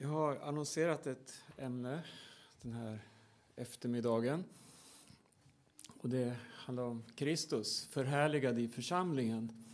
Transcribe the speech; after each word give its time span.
Jag 0.00 0.08
har 0.08 0.36
annonserat 0.36 1.06
ett 1.06 1.42
ämne 1.56 2.04
den 2.62 2.72
här 2.72 3.00
eftermiddagen. 3.56 4.44
Och 5.88 6.08
det 6.08 6.36
handlar 6.44 6.84
om 6.84 7.02
Kristus, 7.14 7.86
förhärligad 7.86 8.58
i 8.58 8.68
församlingen. 8.68 9.64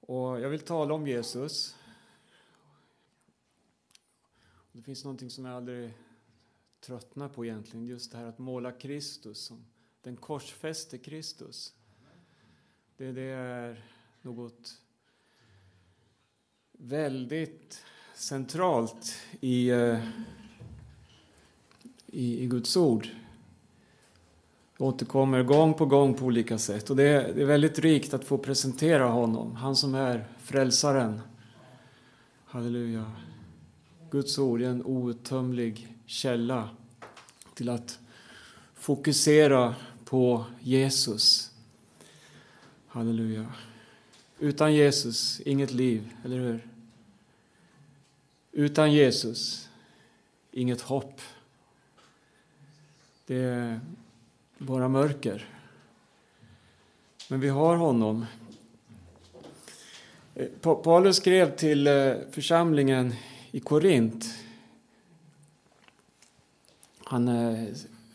Och 0.00 0.40
jag 0.40 0.50
vill 0.50 0.60
tala 0.60 0.94
om 0.94 1.06
Jesus. 1.06 1.76
Det 4.72 4.82
finns 4.82 5.04
någonting 5.04 5.30
som 5.30 5.44
jag 5.44 5.56
aldrig 5.56 5.92
tröttnar 6.80 7.28
på 7.28 7.44
egentligen, 7.44 7.86
just 7.86 8.12
det 8.12 8.18
här 8.18 8.26
att 8.26 8.38
måla 8.38 8.72
Kristus 8.72 9.38
som 9.38 9.64
den 10.02 10.16
korsfäste 10.16 10.98
Kristus. 10.98 11.74
Det, 12.96 13.12
det 13.12 13.22
är 13.22 13.84
något 14.22 14.80
väldigt 16.80 17.84
centralt 18.14 19.14
i, 19.40 19.70
eh, 19.70 19.98
i, 22.06 22.42
i 22.42 22.46
Guds 22.46 22.76
ord. 22.76 23.08
Det 24.78 24.84
återkommer 24.84 25.42
gång 25.42 25.74
på 25.74 25.86
gång 25.86 26.14
på 26.14 26.24
olika 26.24 26.58
sätt. 26.58 26.90
Och 26.90 26.96
det 26.96 27.02
är, 27.02 27.34
det 27.34 27.42
är 27.42 27.46
väldigt 27.46 27.78
rikt 27.78 28.14
att 28.14 28.24
få 28.24 28.38
presentera 28.38 29.06
honom, 29.06 29.56
han 29.56 29.76
som 29.76 29.94
är 29.94 30.28
frälsaren. 30.38 31.20
Halleluja. 32.44 33.12
Guds 34.10 34.38
ord 34.38 34.62
är 34.62 34.68
en 34.68 34.84
outtömlig 34.84 35.96
källa 36.06 36.68
till 37.54 37.68
att 37.68 37.98
fokusera 38.74 39.74
på 40.04 40.44
Jesus. 40.60 41.52
Halleluja. 42.86 43.46
Utan 44.40 44.74
Jesus, 44.74 45.40
inget 45.40 45.70
liv, 45.70 46.12
eller 46.24 46.38
hur? 46.38 46.68
Utan 48.52 48.92
Jesus, 48.92 49.68
inget 50.52 50.80
hopp. 50.80 51.20
Det 53.26 53.36
är 53.36 53.80
bara 54.58 54.88
mörker. 54.88 55.48
Men 57.28 57.40
vi 57.40 57.48
har 57.48 57.76
honom. 57.76 58.26
Eh, 60.34 60.48
Paulus 60.60 61.16
skrev 61.16 61.56
till 61.56 61.86
eh, 61.86 62.14
församlingen 62.30 63.14
i 63.50 63.60
Korint. 63.60 64.24
Han 67.04 67.28
eh, 67.28 67.68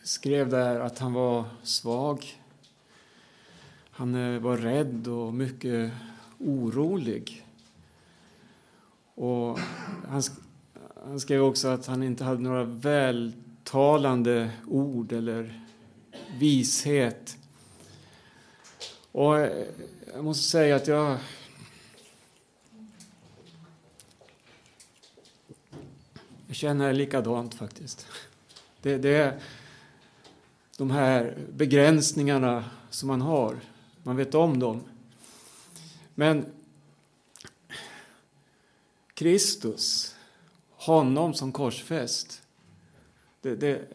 skrev 0.04 0.50
där 0.50 0.80
att 0.80 1.00
han 1.00 1.14
var 1.14 1.46
svag. 1.64 2.40
Han 3.92 4.42
var 4.44 4.58
rädd 4.58 5.08
och 5.08 5.34
mycket 5.34 5.92
orolig. 6.46 7.46
Och 9.16 9.60
han, 10.08 10.22
han 11.06 11.20
skrev 11.20 11.44
också 11.44 11.68
att 11.68 11.86
han 11.86 12.04
inte 12.04 12.24
hade 12.24 12.42
några 12.42 12.64
vältalande 12.64 14.52
ord 14.68 15.12
eller 15.12 15.62
vishet. 16.40 17.38
Och 19.12 19.40
eh, 19.40 19.66
jag 20.14 20.24
måste 20.24 20.50
säga 20.50 20.76
att 20.76 20.88
jag 20.88 21.18
Jag 26.54 26.58
känner 26.58 26.94
likadant 26.94 27.56
faktiskt. 27.56 28.08
Det, 28.82 28.98
det 28.98 29.16
är 29.16 29.40
de 30.78 30.92
här 30.92 31.38
begränsningarna 31.54 32.64
som 32.90 33.08
man 33.08 33.22
har. 33.22 33.60
Man 34.04 34.16
vet 34.16 34.36
om 34.36 34.60
dem. 34.60 34.84
Men 36.16 36.46
Kristus, 39.14 40.16
honom 40.70 41.34
som 41.34 41.52
korsfäst. 41.52 42.42
Det, 43.42 43.56
det, 43.56 43.88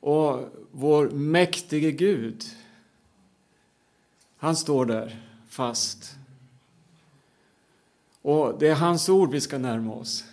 och 0.00 0.48
vår 0.70 1.10
mäktige 1.10 1.92
Gud, 1.92 2.44
han 4.36 4.56
står 4.56 4.86
där 4.86 5.26
fast. 5.48 6.16
Och 8.22 8.58
det 8.58 8.68
är 8.68 8.74
hans 8.74 9.08
ord 9.08 9.30
vi 9.30 9.40
ska 9.40 9.58
närma 9.58 9.94
oss. 9.94 10.24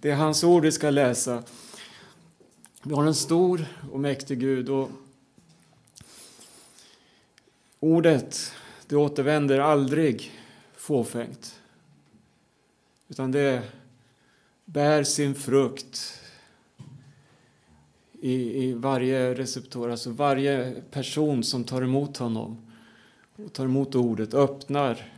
Det 0.00 0.10
är 0.10 0.16
hans 0.16 0.44
ord 0.44 0.62
vi 0.62 0.72
ska 0.72 0.90
läsa. 0.90 1.42
Vi 2.82 2.94
har 2.94 3.06
en 3.06 3.14
stor 3.14 3.66
och 3.92 4.00
mäktig 4.00 4.40
Gud 4.40 4.68
och 4.68 4.90
ordet, 7.80 8.52
det 8.86 8.96
återvänder 8.96 9.58
aldrig 9.58 10.43
fåfängt. 10.84 11.60
Utan 13.08 13.32
det 13.32 13.62
bär 14.64 15.04
sin 15.04 15.34
frukt 15.34 16.20
i, 18.12 18.64
i 18.64 18.72
varje 18.72 19.34
receptor, 19.34 19.90
alltså 19.90 20.10
varje 20.10 20.82
person 20.90 21.44
som 21.44 21.64
tar 21.64 21.82
emot 21.82 22.16
honom 22.16 22.72
och 23.36 23.52
tar 23.52 23.64
emot 23.64 23.94
ordet, 23.94 24.34
öppnar 24.34 25.12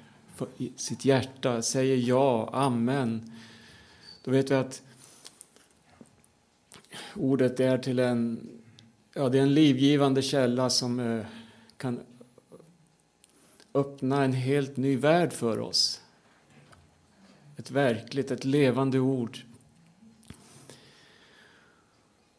sitt 0.76 1.04
hjärta, 1.04 1.62
säger 1.62 1.96
ja, 1.96 2.50
amen. 2.52 3.32
Då 4.24 4.30
vet 4.30 4.50
vi 4.50 4.54
att 4.54 4.82
ordet 7.14 7.60
är 7.60 7.78
till 7.78 7.98
en, 7.98 8.48
ja, 9.14 9.28
det 9.28 9.38
är 9.38 9.42
en 9.42 9.54
livgivande 9.54 10.22
källa 10.22 10.70
som 10.70 11.00
eh, 11.00 11.26
kan 11.76 12.00
öppna 13.76 14.24
en 14.24 14.32
helt 14.32 14.76
ny 14.76 14.96
värld 14.96 15.32
för 15.32 15.60
oss. 15.60 16.00
Ett 17.56 17.70
verkligt, 17.70 18.30
ett 18.30 18.44
levande 18.44 18.98
ord. 18.98 19.38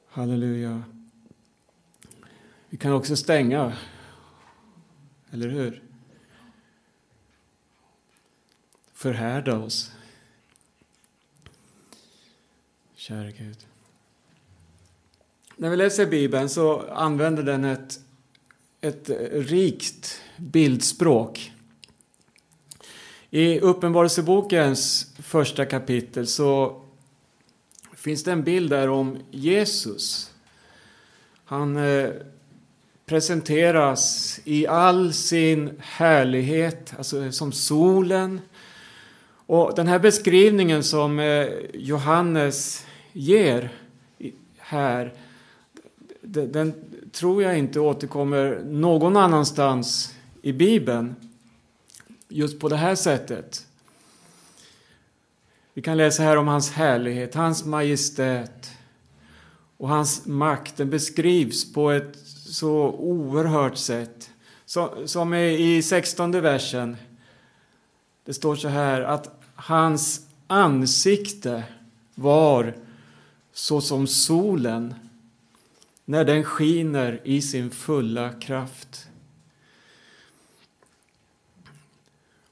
Halleluja. 0.08 0.84
Vi 2.70 2.78
kan 2.78 2.92
också 2.92 3.16
stänga, 3.16 3.78
eller 5.31 5.48
hur? 5.50 5.84
Förhärda 8.94 9.58
oss. 9.58 9.92
Kära 12.96 13.31
Gud. 13.31 13.68
När 15.56 15.69
vi 15.69 15.75
läser 15.75 16.06
Bibeln 16.06 16.50
så 16.50 16.88
använder 16.88 17.44
den 17.44 17.64
ett, 17.64 18.00
ett 18.81 19.09
rikt 19.31 20.22
bildspråk. 20.38 21.52
I 23.30 23.59
Uppenbarelsebokens 23.59 25.14
första 25.20 25.66
kapitel 25.66 26.28
så 26.28 26.81
finns 27.94 28.24
det 28.24 28.31
en 28.31 28.44
bild 28.44 28.70
där 28.70 28.90
om 28.90 29.18
Jesus. 29.31 30.34
Han 31.46 31.78
eh, 31.78 32.09
presenteras 33.06 34.40
i 34.44 34.68
all 34.68 35.14
sin 35.14 35.72
härlighet, 35.80 36.94
alltså 36.98 37.24
eh, 37.24 37.30
som 37.30 37.52
solen. 37.52 38.42
Och 39.30 39.74
den 39.75 39.88
här 39.88 40.00
beskrivningen 40.00 40.84
som 40.84 41.19
eh, 41.19 41.48
Johannes 41.74 42.86
ger 43.14 43.69
här, 44.58 45.14
den 46.22 46.74
tror 47.12 47.44
jag 47.44 47.58
inte 47.58 47.80
återkommer 47.80 48.62
någon 48.66 49.18
annanstans 49.18 50.16
i 50.47 50.53
Bibeln 50.53 51.16
just 52.28 52.59
på 52.59 52.69
det 52.69 52.75
här 52.75 52.96
sättet. 52.96 53.66
Vi 55.74 55.81
kan 55.81 55.97
läsa 55.97 56.24
här 56.24 56.38
om 56.38 56.47
hans 56.47 56.72
härlighet, 56.72 57.35
hans 57.35 57.66
majestät 57.66 58.72
och 59.78 59.90
hans 59.90 60.25
makt. 60.25 60.78
Den 60.78 60.90
beskrivs 60.90 61.74
på 61.74 61.91
ett 61.91 62.18
så 62.46 62.91
oerhört 62.91 63.78
sätt. 63.78 64.30
Som 65.06 65.34
i 65.34 65.81
16 65.84 66.31
versen. 66.31 66.97
Det 68.25 68.34
står 68.34 68.56
så 68.56 68.68
här 68.68 69.02
att 69.02 69.41
hans 69.56 70.28
ansikte 70.47 71.63
var 72.16 72.74
så 73.54 73.81
som 73.81 74.07
solen 74.07 74.95
när 76.06 76.25
den 76.25 76.44
skiner 76.44 77.21
i 77.24 77.42
sin 77.42 77.71
fulla 77.71 78.33
kraft. 78.33 79.06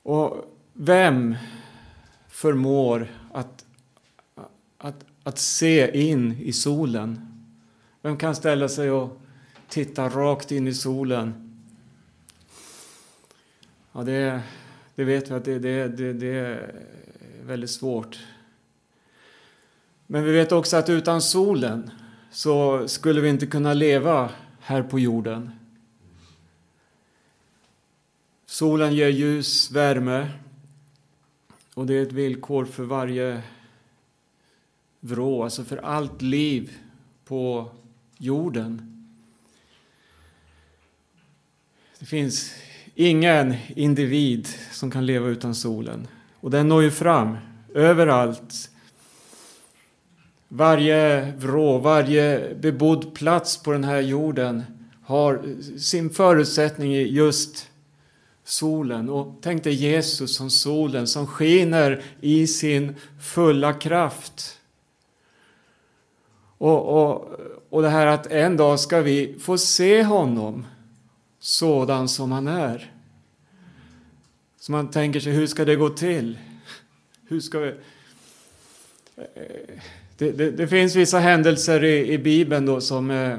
Och 0.06 0.56
vem 0.74 1.36
förmår 2.28 3.08
att, 3.32 3.66
att, 4.78 5.06
att 5.24 5.40
se 5.40 6.02
in 6.10 6.32
i 6.32 6.54
solen? 6.54 7.28
Vem 8.02 8.18
kan 8.18 8.36
ställa 8.36 8.70
sig 8.70 8.92
och 8.92 9.22
titta 9.70 10.10
rakt 10.10 10.52
in 10.52 10.68
i 10.68 10.74
solen? 10.74 11.58
Ja, 13.92 14.04
det, 14.04 14.42
det 14.96 15.04
vet 15.04 15.32
vi 15.32 15.34
att 15.34 15.46
det, 15.46 15.60
det, 15.60 15.88
det, 15.88 16.14
det 16.14 16.36
är 16.38 16.74
väldigt 17.46 17.72
svårt. 17.72 18.20
Men 20.08 20.24
vi 20.24 20.32
vet 20.32 20.52
också 20.52 20.78
att 20.78 20.90
utan 20.90 21.22
solen 21.22 21.92
så 22.32 22.88
skulle 22.88 23.22
vi 23.22 23.30
inte 23.30 23.46
kunna 23.46 23.74
leva 23.74 24.30
här 24.60 24.84
på 24.84 25.00
jorden. 25.00 25.52
Solen 28.46 28.94
ger 28.94 29.10
ljus, 29.10 29.72
värme 29.72 30.32
och 31.74 31.86
det 31.86 31.94
är 31.94 32.02
ett 32.02 32.12
villkor 32.12 32.66
för 32.66 32.84
varje 32.84 33.42
vrå, 35.00 35.44
alltså 35.44 35.64
för 35.64 35.78
allt 35.78 36.22
liv 36.22 36.78
på 37.26 37.70
jorden. 38.18 38.92
Det 42.00 42.06
finns 42.06 42.54
ingen 42.96 43.56
individ 43.76 44.48
som 44.72 44.92
kan 44.92 45.06
leva 45.06 45.28
utan 45.28 45.56
solen. 45.56 46.08
Och 46.40 46.52
den 46.52 46.68
når 46.68 46.84
ju 46.84 46.92
fram 46.92 47.38
överallt. 47.74 48.70
Varje 50.48 51.32
vrå, 51.32 51.78
varje 51.78 52.56
bebodd 52.56 53.16
plats 53.16 53.64
på 53.64 53.72
den 53.72 53.84
här 53.84 54.02
jorden 54.02 54.64
har 55.02 55.56
sin 55.80 56.10
förutsättning 56.10 56.96
i 56.96 57.02
just 57.02 57.68
solen. 58.46 59.10
Och 59.10 59.40
tänk 59.42 59.64
dig 59.64 59.74
Jesus 59.74 60.36
som 60.36 60.50
solen 60.50 61.08
som 61.08 61.28
skiner 61.28 62.04
i 62.22 62.48
sin 62.48 62.96
fulla 63.22 63.74
kraft. 63.74 64.60
Och, 66.58 67.04
och, 67.04 67.40
och 67.70 67.82
det 67.82 67.90
här 67.90 68.08
att 68.08 68.28
en 68.28 68.58
dag 68.58 68.80
ska 68.80 69.02
vi 69.02 69.36
få 69.40 69.58
se 69.58 70.04
honom 70.04 70.66
sådan 71.40 72.10
som 72.10 72.32
han 72.32 72.48
är. 72.48 72.92
Så 74.60 74.72
man 74.72 74.92
tänker 74.92 75.20
sig, 75.20 75.34
hur 75.34 75.48
ska 75.48 75.66
det 75.66 75.76
gå 75.76 75.90
till? 75.90 76.38
Hur 77.28 77.40
ska 77.40 77.60
vi... 77.60 77.74
Det, 80.18 80.32
det, 80.32 80.52
det 80.52 80.68
finns 80.68 80.96
vissa 80.96 81.20
händelser 81.20 81.84
i, 81.84 82.14
i 82.14 82.18
Bibeln 82.18 82.66
då 82.66 82.82
som 82.82 83.12
eh, 83.12 83.38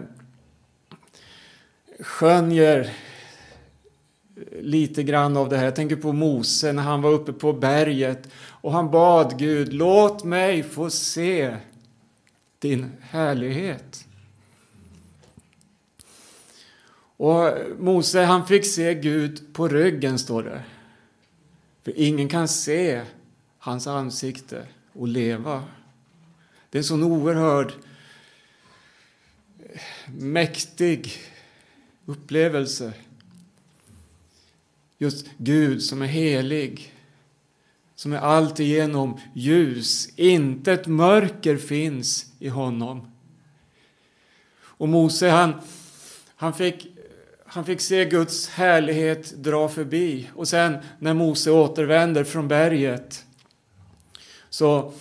skönjer 2.00 2.92
lite 4.60 5.02
grann 5.02 5.36
av 5.36 5.48
det 5.48 5.56
här. 5.56 5.64
Jag 5.64 5.76
tänker 5.76 5.96
på 5.96 6.12
Mose 6.12 6.72
när 6.72 6.82
han 6.82 7.02
var 7.02 7.10
uppe 7.10 7.32
på 7.32 7.52
berget 7.52 8.28
och 8.34 8.72
han 8.72 8.90
bad 8.90 9.38
Gud, 9.38 9.72
låt 9.72 10.24
mig 10.24 10.62
få 10.62 10.90
se 10.90 11.56
din 12.58 12.92
härlighet. 13.00 14.04
Och 17.16 17.52
Mose 17.78 18.22
han 18.22 18.46
fick 18.46 18.66
se 18.66 18.94
Gud 18.94 19.54
på 19.54 19.68
ryggen, 19.68 20.18
står 20.18 20.42
det. 20.42 20.62
För 21.82 21.92
ingen 21.96 22.28
kan 22.28 22.48
se 22.48 23.02
hans 23.58 23.86
ansikte 23.86 24.66
och 24.92 25.08
leva. 25.08 25.64
Det 26.70 26.78
är 26.78 26.80
en 26.80 26.84
sån 26.84 27.02
oerhörd 27.02 27.72
eh, 29.58 29.80
mäktig 30.12 31.12
upplevelse. 32.06 32.92
Just 34.98 35.26
Gud 35.36 35.82
som 35.82 36.02
är 36.02 36.06
helig, 36.06 36.92
som 37.94 38.12
är 38.12 38.18
alltigenom 38.18 39.20
ljus. 39.34 40.08
Inte 40.16 40.72
ett 40.72 40.86
mörker 40.86 41.56
finns 41.56 42.26
i 42.38 42.48
honom. 42.48 43.10
Och 44.58 44.88
Mose 44.88 45.28
han, 45.28 45.54
han 46.36 46.54
fick 46.54 46.86
han 47.48 47.64
fick 47.64 47.80
se 47.80 48.04
Guds 48.04 48.48
härlighet 48.48 49.34
dra 49.36 49.68
förbi. 49.68 50.30
Och 50.34 50.48
sen 50.48 50.76
när 50.98 51.14
Mose 51.14 51.50
återvänder 51.50 52.24
från 52.24 52.48
berget 52.48 53.24
så 54.50 54.92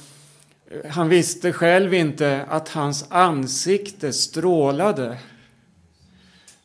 eh, 0.67 0.91
han 0.91 1.09
visste 1.09 1.53
själv 1.53 1.93
inte 1.93 2.45
att 2.49 2.69
hans 2.69 3.05
ansikte 3.09 4.13
strålade. 4.13 5.17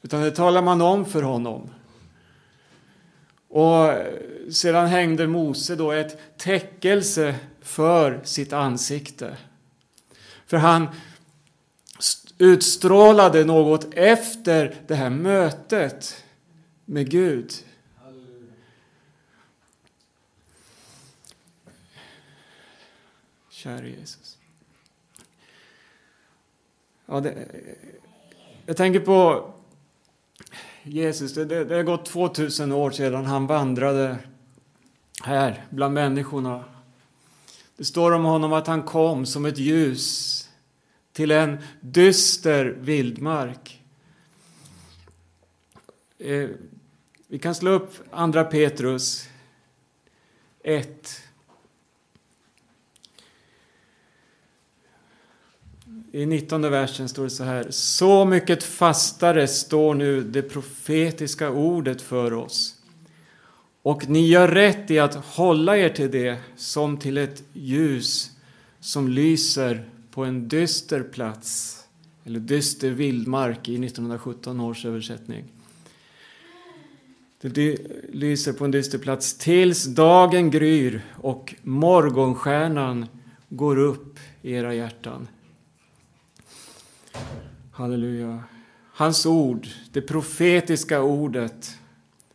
Utan 0.03 0.21
det 0.21 0.31
talar 0.31 0.62
man 0.62 0.81
om 0.83 1.05
för 1.05 1.23
honom. 1.23 1.71
Och 3.50 3.94
sedan 4.50 4.87
hängde 4.87 5.26
Mose 5.26 5.76
då 5.76 5.93
ett 5.93 6.38
täckelse 6.38 7.35
för 7.61 8.20
sitt 8.25 8.52
ansikte. 8.52 9.37
För 10.47 10.56
han 10.56 10.88
utstrålade 12.38 13.44
något 13.44 13.94
efter 13.94 14.76
det 14.87 14.94
här 14.94 15.11
mötet 15.11 16.25
med 16.85 17.11
Gud. 17.11 17.52
Käre 23.50 23.88
Jesus. 23.88 24.38
Ja, 27.06 27.20
det, 27.20 27.49
jag 28.67 28.76
tänker 28.76 29.00
på 29.00 29.50
Jesus. 30.82 31.35
Det, 31.35 31.44
det, 31.44 31.65
det 31.65 31.75
har 31.75 31.82
gått 31.82 32.06
2000 32.06 32.73
år 32.73 32.91
sedan 32.91 33.27
han 33.27 33.47
vandrade 33.47 34.19
här 35.23 35.65
bland 35.71 35.94
människorna. 35.94 36.65
Det 37.77 37.85
står 37.85 38.12
om 38.12 38.25
honom 38.25 38.53
att 38.53 38.67
han 38.67 38.82
kom 38.82 39.27
som 39.27 39.44
ett 39.44 39.59
ljus 39.59 40.49
till 41.12 41.31
en 41.31 41.59
dyster 41.81 42.65
vildmark. 42.65 43.82
Eh, 46.19 46.49
vi 47.29 47.38
kan 47.38 47.55
slå 47.55 47.71
upp 47.71 47.94
Andra 48.11 48.44
Petrus 48.44 49.29
1. 50.62 51.23
I 56.12 56.27
19 56.27 56.62
versen 56.62 57.09
står 57.09 57.25
det 57.25 57.31
så 57.31 57.45
här. 57.45 57.67
Så 57.71 58.25
mycket 58.25 58.62
fastare 58.62 59.49
står 59.49 59.95
nu 59.95 60.23
det 60.23 60.43
profetiska 60.43 61.51
ordet 61.51 62.03
för 62.03 62.33
oss. 62.33 62.77
Och 63.83 64.09
ni 64.09 64.29
gör 64.29 64.49
rätt 64.49 64.91
i 64.91 64.99
att 64.99 65.15
hålla 65.15 65.77
er 65.77 65.89
till 65.89 66.11
det 66.11 66.37
som 66.57 66.97
till 66.97 67.19
ett 67.19 67.43
ljus 67.53 68.31
som 68.81 69.09
lyser 69.09 69.89
på 70.11 70.25
en 70.25 70.49
dyster 70.49 71.03
plats, 71.03 71.79
eller 72.25 72.41
dyster 72.41 72.91
vildmark 72.91 73.69
i 73.69 73.75
1917 73.75 74.61
års 74.61 74.85
översättning. 74.85 75.45
Det 77.41 77.77
lyser 78.12 78.53
på 78.53 78.65
en 78.65 78.71
dyster 78.71 78.99
plats 78.99 79.39
tills 79.39 79.85
dagen 79.85 80.51
gryr 80.51 81.03
och 81.15 81.55
morgonstjärnan 81.62 83.07
går 83.49 83.79
upp 83.79 84.19
i 84.43 84.53
era 84.53 84.75
hjärtan. 84.75 85.29
Halleluja. 87.72 88.43
Hans 88.93 89.26
ord, 89.26 89.67
det 89.93 90.00
profetiska 90.00 91.02
ordet, 91.02 91.78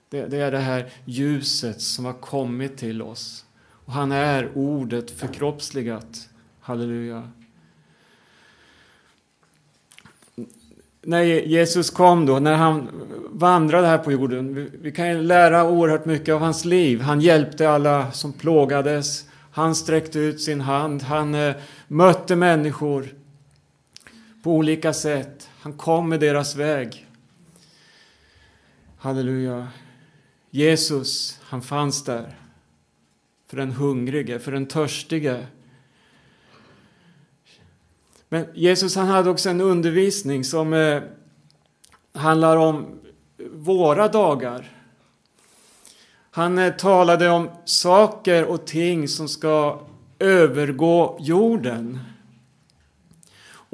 det, 0.09 0.25
det, 0.25 0.37
är 0.37 0.51
det 0.51 0.59
här 0.59 0.89
ljuset 1.05 1.81
som 1.81 2.05
har 2.05 2.13
kommit 2.13 2.77
till 2.77 3.01
oss. 3.01 3.45
Och 3.85 3.93
han 3.93 4.11
är 4.11 4.49
ordet 4.55 5.11
förkroppsligat. 5.11 6.29
Halleluja. 6.59 7.31
när 11.05 11.23
Jesus 11.23 11.89
kom 11.89 12.25
då, 12.25 12.39
när 12.39 12.55
han 12.55 12.89
vandrade 13.29 13.87
här 13.87 13.97
på 13.97 14.11
jorden. 14.11 14.71
Vi 14.81 14.91
kan 14.91 15.27
lära 15.27 15.69
oerhört 15.69 16.05
mycket 16.05 16.35
av 16.35 16.41
hans 16.41 16.65
liv. 16.65 17.01
Han 17.01 17.21
hjälpte 17.21 17.69
alla 17.69 18.11
som 18.11 18.33
plågades. 18.33 19.25
Han 19.51 19.75
sträckte 19.75 20.19
ut 20.19 20.41
sin 20.41 20.61
hand. 20.61 21.03
Han 21.03 21.35
eh, 21.35 21.55
mötte 21.87 22.35
människor 22.35 23.05
på 24.45 24.51
olika 24.51 24.93
sätt. 24.93 25.49
Han 25.59 25.73
kom 25.73 26.09
med 26.09 26.19
deras 26.19 26.55
väg. 26.55 27.07
Halleluja. 28.97 29.67
Jesus, 30.49 31.39
han 31.43 31.61
fanns 31.61 32.03
där 32.03 32.35
för 33.47 33.57
den 33.57 33.71
hungrige, 33.71 34.39
för 34.39 34.51
den 34.51 34.65
törstige. 34.65 35.47
Men 38.29 38.45
Jesus 38.53 38.95
han 38.95 39.07
hade 39.07 39.29
också 39.29 39.49
en 39.49 39.61
undervisning 39.61 40.43
som 40.43 40.73
eh, 40.73 41.01
handlar 42.13 42.57
om 42.57 42.99
våra 43.51 44.07
dagar. 44.07 44.77
Han 46.31 46.57
eh, 46.57 46.73
talade 46.73 47.29
om 47.29 47.49
saker 47.65 48.45
och 48.45 48.67
ting 48.67 49.07
som 49.07 49.27
ska 49.27 49.81
övergå 50.19 51.17
jorden. 51.21 51.99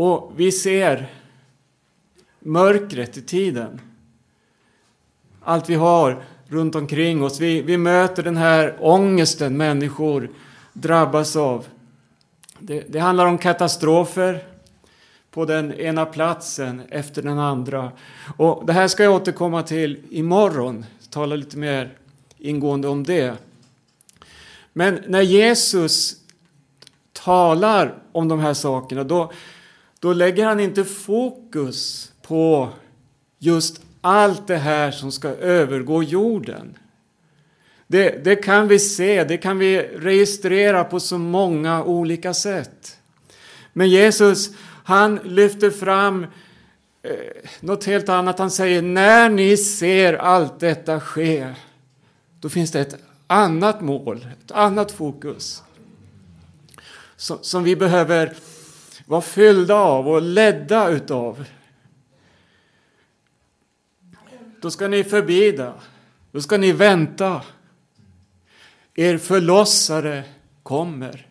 Och 0.03 0.31
vi 0.36 0.51
ser 0.51 1.08
mörkret 2.39 3.17
i 3.17 3.22
tiden. 3.22 3.81
Allt 5.43 5.70
vi 5.70 5.75
har 5.75 6.24
runt 6.48 6.75
omkring 6.75 7.24
oss. 7.24 7.39
Vi, 7.39 7.62
vi 7.62 7.77
möter 7.77 8.24
den 8.24 8.38
här 8.38 8.77
ångesten 8.79 9.58
människor 9.58 10.29
drabbas 10.74 11.36
av. 11.36 11.67
Det, 12.60 12.84
det 12.89 13.00
handlar 13.00 13.25
om 13.25 13.38
katastrofer 13.38 14.43
på 15.31 15.46
den 15.46 15.74
ena 15.74 16.05
platsen 16.05 16.81
efter 16.89 17.22
den 17.22 17.39
andra. 17.39 17.91
Och 18.38 18.65
det 18.65 18.74
här 18.74 18.88
ska 18.88 19.03
jag 19.03 19.13
återkomma 19.13 19.63
till 19.63 20.00
imorgon, 20.10 20.86
tala 21.10 21.36
lite 21.36 21.58
mer 21.58 21.98
ingående 22.38 22.88
om 22.88 23.03
det. 23.03 23.34
Men 24.74 25.00
när 25.08 25.22
Jesus 25.22 26.15
talar 27.13 28.03
om 28.12 28.27
de 28.27 28.39
här 28.39 28.53
sakerna, 28.53 29.03
då, 29.03 29.31
då 30.01 30.13
lägger 30.13 30.46
han 30.46 30.60
inte 30.60 30.84
fokus 30.86 32.12
på 32.22 32.70
just 33.39 33.81
allt 34.01 34.48
det 34.48 34.58
här 34.58 34.91
som 34.91 35.12
ska 35.12 35.27
övergå 35.27 36.03
jorden. 36.03 36.77
Det, 37.88 38.24
det 38.24 38.36
kan 38.36 38.67
vi 38.67 38.79
se, 38.79 39.24
det 39.24 39.38
kan 39.38 39.60
vi 39.60 39.79
registrera 39.81 40.84
på 40.84 41.00
så 41.00 41.17
många 41.17 41.84
olika 41.84 42.34
sätt. 42.34 42.98
Men 43.74 43.89
Jesus, 43.89 44.50
han 44.84 45.20
lyfter 45.24 45.70
fram 45.70 46.24
eh, 47.03 47.12
något 47.60 47.84
helt 47.84 48.10
annat. 48.10 48.39
Han 48.39 48.51
säger, 48.51 48.81
när 48.81 49.29
ni 49.29 49.58
ser 49.58 50.13
allt 50.13 50.60
detta 50.60 51.00
ske, 51.00 51.53
då 52.39 52.50
finns 52.50 52.72
det 52.72 52.79
ett 52.79 52.96
annat 53.27 53.81
mål, 53.81 54.27
ett 54.46 54.51
annat 54.51 54.91
fokus. 54.91 55.63
Som, 57.15 57.38
som 57.41 57.63
vi 57.63 57.75
behöver 57.75 58.34
vara 59.05 59.22
fyllda 59.22 59.75
av 59.75 60.08
och 60.08 60.22
ledda 60.22 60.89
utav. 60.89 61.46
Då 64.62 64.72
ska 64.72 64.88
ni 64.88 65.03
förbida, 65.03 65.74
då 66.31 66.41
ska 66.41 66.58
ni 66.58 66.72
vänta. 66.72 67.41
Er 68.96 69.17
förlossare 69.17 70.24
kommer. 70.63 71.27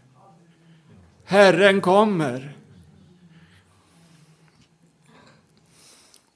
Herren 1.25 1.81
kommer. 1.81 2.57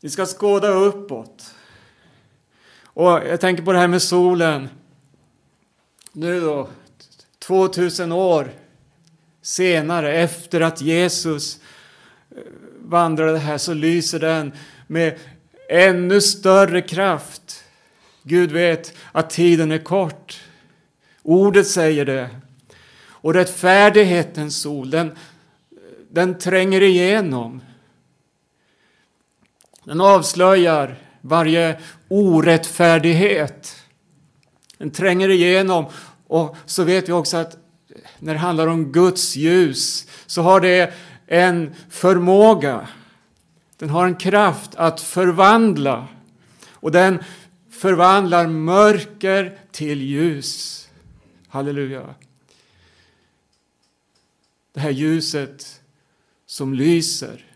Vi 0.01 0.11
ska 0.11 0.27
skåda 0.27 0.69
uppåt. 0.69 1.55
Och 2.85 3.11
jag 3.11 3.41
tänker 3.41 3.63
på 3.63 3.73
det 3.73 3.79
här 3.79 3.89
med 3.89 4.03
solen. 4.03 4.69
Nu 6.13 6.41
då, 6.41 6.69
2000 7.39 8.13
år 8.13 8.53
senare, 9.45 10.15
efter 10.17 10.61
att 10.61 10.81
Jesus 10.81 11.61
eh, 12.31 12.43
vandrade 12.81 13.39
här, 13.39 13.59
så 13.59 13.75
lyser 13.75 14.19
den 14.19 14.53
med 14.87 15.19
ännu 15.69 16.21
större 16.21 16.83
kraft. 16.83 17.65
Gud 18.23 18.53
vet 18.53 18.95
att 19.13 19.31
tiden 19.31 19.73
är 19.73 19.79
kort. 19.79 20.41
Ordet 21.23 21.67
säger 21.67 22.05
det. 22.05 22.31
Och 23.09 23.35
rättfärdighetens 23.35 24.61
sol, 24.61 24.91
den, 24.91 25.17
den 26.11 26.39
tränger 26.39 26.83
igenom. 26.83 27.61
Den 29.85 30.01
avslöjar 30.01 30.97
varje 31.21 31.81
orättfärdighet. 32.09 33.77
Den 34.79 34.91
tränger 34.91 35.29
igenom 35.29 35.87
och 36.27 36.57
så 36.67 36.85
vet 36.85 37.09
vi 37.09 37.13
också 37.13 37.37
att 37.37 37.64
när 38.19 38.33
det 38.33 38.39
handlar 38.39 38.67
om 38.67 38.93
Guds 38.93 39.37
ljus 39.37 40.07
så 40.27 40.43
har 40.43 40.61
det 40.61 40.95
en 41.27 41.75
förmåga. 41.91 42.89
Den 43.79 43.91
har 43.91 44.07
en 44.07 44.17
kraft 44.17 44.75
att 44.75 45.01
förvandla 45.01 46.09
och 46.71 46.93
den 46.93 47.19
förvandlar 47.71 48.47
mörker 48.47 49.59
till 49.73 50.03
ljus. 50.03 50.81
Halleluja. 51.49 52.15
Det 54.73 54.81
här 54.81 54.91
ljuset 54.91 55.81
som 56.47 56.75
lyser, 56.75 57.47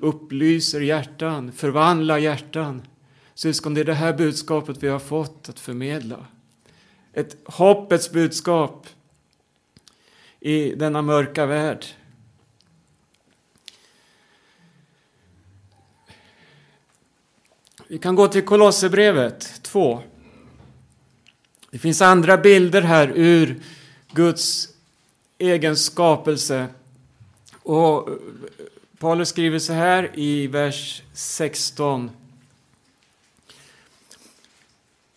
upplyser 0.00 0.80
hjärtan, 0.80 1.52
förvandlar 1.52 2.18
hjärtan. 2.18 2.82
Syskon, 3.34 3.74
det 3.74 3.80
är 3.80 3.84
det 3.84 3.94
här 3.94 4.12
budskapet 4.12 4.82
vi 4.82 4.88
har 4.88 4.98
fått 4.98 5.48
att 5.48 5.60
förmedla. 5.60 6.26
Ett 7.12 7.36
hoppets 7.44 8.12
budskap 8.12 8.86
i 10.44 10.74
denna 10.74 11.02
mörka 11.02 11.46
värld. 11.46 11.86
Vi 17.88 17.98
kan 17.98 18.14
gå 18.14 18.28
till 18.28 18.44
Kolosserbrevet 18.44 19.62
2. 19.62 20.02
Det 21.70 21.78
finns 21.78 22.02
andra 22.02 22.36
bilder 22.36 22.82
här 22.82 23.12
ur 23.14 23.62
Guds 24.12 24.68
egen 25.38 25.76
skapelse. 25.76 26.66
Och 27.62 28.08
Paulus 28.98 29.28
skriver 29.28 29.58
så 29.58 29.72
här 29.72 30.10
i 30.14 30.46
vers 30.46 31.02
16. 31.12 32.10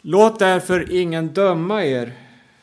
Låt 0.01 0.39
därför 0.39 0.91
ingen 0.91 1.33
döma 1.33 1.85
er 1.85 2.13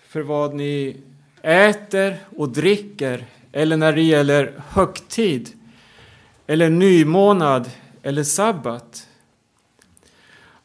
för 0.08 0.20
vad 0.20 0.54
ni 0.54 0.96
äter 1.44 2.16
och 2.36 2.48
dricker 2.48 3.26
eller 3.52 3.76
när 3.76 3.92
det 3.92 4.02
gäller 4.02 4.62
högtid 4.68 5.52
eller 6.46 6.70
nymånad 6.70 7.70
eller 8.02 8.24
sabbat 8.24 9.06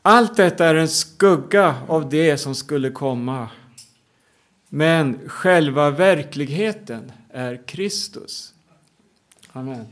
allt 0.02 0.38
detta 0.38 0.66
är 0.66 0.76
en 0.76 0.90
skugga 0.90 1.76
av 1.88 2.10
det 2.10 2.38
som 2.38 2.56
skulle 2.56 2.92
komma. 2.92 3.50
Men 4.70 5.30
själva 5.30 5.90
verkligheten 5.90 7.12
är 7.30 7.68
Kristus. 7.68 8.54
Amen. 9.52 9.88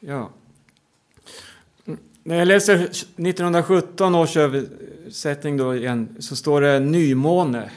Ja. 0.00 0.30
När 2.26 2.36
jag 2.36 2.48
läser 2.48 2.74
1917 2.74 4.14
års 4.14 4.36
översättning 4.36 5.56
då 5.56 5.76
igen 5.76 6.16
så 6.18 6.36
står 6.36 6.60
det 6.60 6.80
nymåne. 6.80 7.70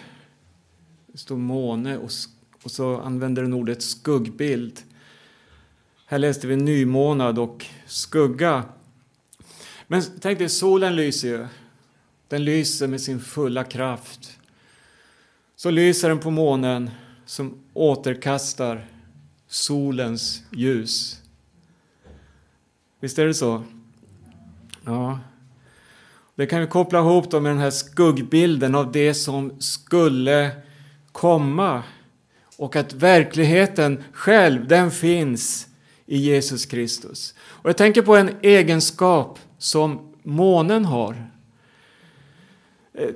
Det 1.08 1.18
står 1.18 1.38
måne 1.38 1.98
och, 1.98 2.10
och 2.64 2.72
så 2.72 3.02
använder 3.02 3.42
den 3.42 3.54
ordet 3.54 3.82
skuggbild. 3.82 4.80
Här 6.06 6.20
läste 6.20 6.48
vi 6.48 6.56
nymånad 6.56 7.40
och 7.40 7.66
skugga. 7.86 8.64
Men 9.88 10.02
tänk 10.22 10.40
dig, 10.40 10.50
solen 10.50 10.96
lyser 10.96 11.28
ju. 11.28 11.48
Den 12.28 12.44
lyser 12.44 12.88
med 12.88 13.02
sin 13.02 13.20
fulla 13.20 13.64
kraft. 13.64 14.40
Så 15.56 15.72
lyser 15.72 16.10
den 16.10 16.20
på 16.20 16.32
månen 16.32 16.92
som 17.26 17.64
återkastar 17.74 18.88
solens 19.48 20.44
ljus. 20.52 21.22
Visst 23.00 23.20
är 23.20 23.26
det 23.26 23.34
så? 23.34 23.64
Ja. 24.90 25.20
Det 26.36 26.46
kan 26.46 26.62
vi 26.62 26.68
koppla 26.68 27.00
ihop 27.00 27.32
då 27.32 27.40
med 27.40 27.52
den 27.52 27.60
här 27.60 27.70
skuggbilden 27.70 28.76
av 28.76 28.92
det 28.92 29.14
som 29.14 29.52
skulle 29.60 30.52
komma 31.12 31.84
och 32.58 32.76
att 32.76 32.94
verkligheten 32.94 34.04
själv, 34.14 34.68
den 34.68 34.92
finns 34.92 35.68
i 36.06 36.18
Jesus 36.18 36.66
Kristus. 36.66 37.34
Och 37.42 37.70
jag 37.70 37.78
tänker 37.78 38.02
på 38.02 38.16
en 38.16 38.30
egenskap 38.42 39.40
som 39.58 40.14
månen 40.24 40.86
har. 40.86 41.32
Eh, 42.94 43.10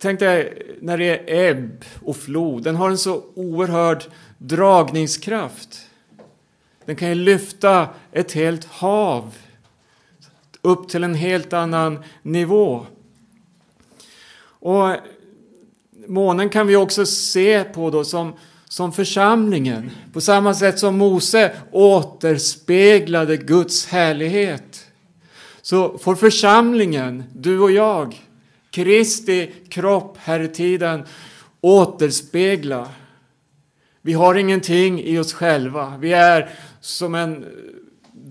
tänk 0.00 0.20
dig 0.20 0.62
när 0.80 0.98
det 0.98 1.04
är 1.04 1.50
ebb 1.50 1.84
och 2.02 2.16
flod. 2.16 2.62
Den 2.62 2.76
har 2.76 2.90
en 2.90 2.98
så 2.98 3.24
oerhörd 3.34 4.04
dragningskraft. 4.38 5.86
Den 6.84 6.96
kan 6.96 7.08
ju 7.08 7.14
lyfta 7.14 7.88
ett 8.12 8.32
helt 8.32 8.64
hav 8.64 9.34
upp 10.64 10.88
till 10.88 11.04
en 11.04 11.14
helt 11.14 11.52
annan 11.52 11.98
nivå. 12.22 12.86
Och 14.46 14.96
månen 16.06 16.48
kan 16.48 16.66
vi 16.66 16.76
också 16.76 17.06
se 17.06 17.64
på 17.64 17.90
då 17.90 18.04
som 18.04 18.32
som 18.74 18.92
församlingen, 18.92 19.90
på 20.12 20.20
samma 20.20 20.54
sätt 20.54 20.78
som 20.78 20.98
Mose 20.98 21.52
återspeglade 21.72 23.36
Guds 23.36 23.86
härlighet, 23.86 24.86
så 25.62 25.98
får 25.98 26.14
församlingen, 26.14 27.24
du 27.34 27.58
och 27.60 27.70
jag, 27.70 28.22
Kristi 28.70 29.52
kropp 29.68 30.16
här 30.18 30.40
i 30.40 30.48
tiden, 30.48 31.04
återspegla. 31.60 32.88
Vi 34.02 34.12
har 34.12 34.34
ingenting 34.34 35.00
i 35.02 35.18
oss 35.18 35.32
själva. 35.32 35.96
Vi 36.00 36.12
är 36.12 36.50
som 36.80 37.14
en 37.14 37.44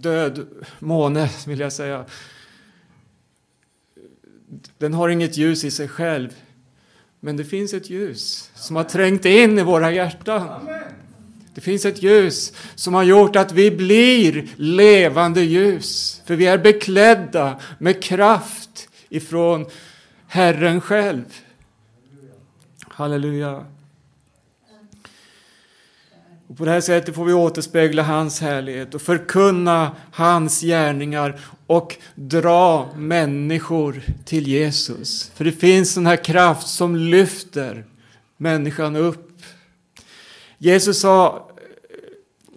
död 0.04 0.48
måne, 0.80 1.30
vill 1.48 1.60
jag 1.60 1.74
säga. 1.74 2.06
Den 4.78 4.94
har 4.94 5.10
inget 5.10 5.38
ljus 5.38 5.64
i 5.64 5.72
sig 5.72 5.88
själv. 5.88 6.30
Men 7.20 7.38
det 7.38 7.46
finns 7.46 7.74
ett 7.74 7.90
ljus 7.90 8.52
som 8.56 8.76
har 8.76 8.84
trängt 8.84 9.26
in 9.26 9.60
i 9.60 9.64
våra 9.64 9.92
hjärtan. 9.92 10.68
Det 11.54 11.62
finns 11.62 11.86
ett 11.86 12.04
ljus 12.04 12.54
som 12.76 12.94
har 12.94 13.04
gjort 13.04 13.36
att 13.36 13.52
vi 13.52 13.72
blir 13.72 14.48
levande 14.56 15.42
ljus. 15.42 16.22
För 16.26 16.36
vi 16.36 16.46
är 16.46 16.58
beklädda 16.58 17.60
med 17.78 18.04
kraft 18.04 18.90
ifrån 19.10 19.66
Herren 20.28 20.82
själv. 20.82 21.26
Halleluja. 22.88 23.66
Och 26.54 26.58
på 26.58 26.66
det 26.66 26.72
här 26.72 26.82
sättet 26.82 27.16
får 27.16 27.26
vi 27.26 27.34
återspegla 27.34 28.04
hans 28.04 28.42
härlighet 28.42 28.96
och 28.96 29.02
förkunna 29.02 29.92
hans 30.12 30.62
gärningar 30.62 31.40
och 31.68 31.98
dra 32.16 32.90
människor 32.96 34.02
till 34.26 34.48
Jesus. 34.48 35.32
För 35.36 35.46
det 35.46 35.52
finns 35.52 35.98
en 35.98 36.06
här 36.06 36.24
kraft 36.24 36.68
som 36.68 36.96
lyfter 36.96 37.86
människan 38.38 38.96
upp. 38.96 39.42
Jesus 40.58 41.00
sa 41.00 41.50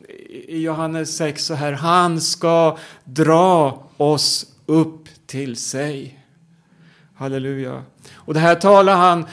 eh, 0.08 0.54
i 0.54 0.60
Johannes 0.62 1.16
6 1.16 1.44
så 1.44 1.54
här, 1.54 1.72
han 1.72 2.20
ska 2.20 2.78
dra 3.04 3.84
oss 3.96 4.46
upp 4.66 5.08
till 5.26 5.56
sig. 5.56 6.24
Halleluja. 7.14 7.82
Och 8.14 8.34
det 8.34 8.40
här 8.40 8.54
talar 8.54 8.96
han 8.96 9.26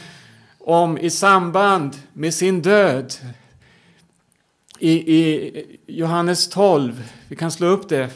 om 0.60 0.98
i 0.98 1.10
samband 1.10 1.96
med 2.14 2.34
sin 2.34 2.62
död. 2.62 3.14
I, 4.80 4.92
I 4.92 5.80
Johannes 5.88 6.48
12, 6.48 7.04
vi 7.28 7.36
kan 7.36 7.52
slå 7.52 7.68
upp 7.68 7.90
det. 7.90 8.10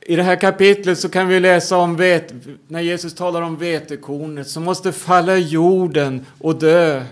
I 0.00 0.16
det 0.16 0.22
här 0.22 0.40
kapitlet 0.40 0.98
så 0.98 1.08
kan 1.08 1.28
vi 1.28 1.40
läsa 1.40 1.76
om 1.76 1.96
vet, 1.96 2.34
när 2.68 2.80
Jesus 2.80 3.14
talar 3.14 3.42
om 3.42 3.56
vetekornet 3.56 4.48
som 4.48 4.64
måste 4.64 4.92
falla 4.92 5.36
i 5.36 5.40
jorden 5.40 6.26
och 6.38 6.58
dö. 6.58 7.04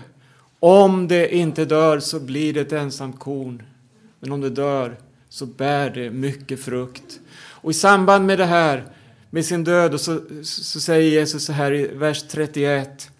Om 0.59 1.07
det 1.07 1.35
inte 1.35 1.65
dör 1.65 1.99
så 1.99 2.19
blir 2.19 2.53
det 2.53 2.61
ett 2.61 2.71
ensamt 2.71 3.19
korn. 3.19 3.63
Men 4.19 4.31
om 4.31 4.41
det 4.41 4.49
dör 4.49 4.97
så 5.29 5.45
bär 5.45 5.89
det 5.89 6.11
mycket 6.11 6.59
frukt. 6.59 7.19
Och 7.61 7.71
i 7.71 7.73
samband 7.73 8.25
med 8.25 8.37
det 8.37 8.45
här, 8.45 8.85
med 9.29 9.45
sin 9.45 9.63
död, 9.63 10.01
så, 10.01 10.21
så 10.43 10.79
säger 10.79 11.11
Jesus 11.11 11.45
så 11.45 11.53
här 11.53 11.73
i 11.73 11.87
vers 11.87 12.23
31. 12.27 13.11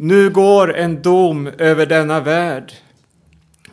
Nu 0.00 0.30
går 0.30 0.76
en 0.76 1.02
dom 1.02 1.46
över 1.46 1.86
denna 1.86 2.20
värld. 2.20 2.72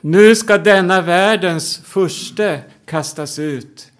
Nu 0.01 0.35
ska 0.35 0.57
denna 0.57 1.01
världens 1.01 1.77
furste 1.77 2.61
kastas 2.85 3.39
ut. 3.39 3.91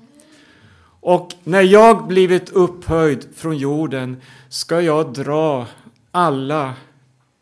Och 0.99 1.33
när 1.43 1.61
jag 1.61 2.07
blivit 2.07 2.49
upphöjd 2.49 3.27
från 3.35 3.57
jorden 3.57 4.21
ska 4.49 4.81
jag 4.81 5.13
dra 5.13 5.67
alla 6.11 6.73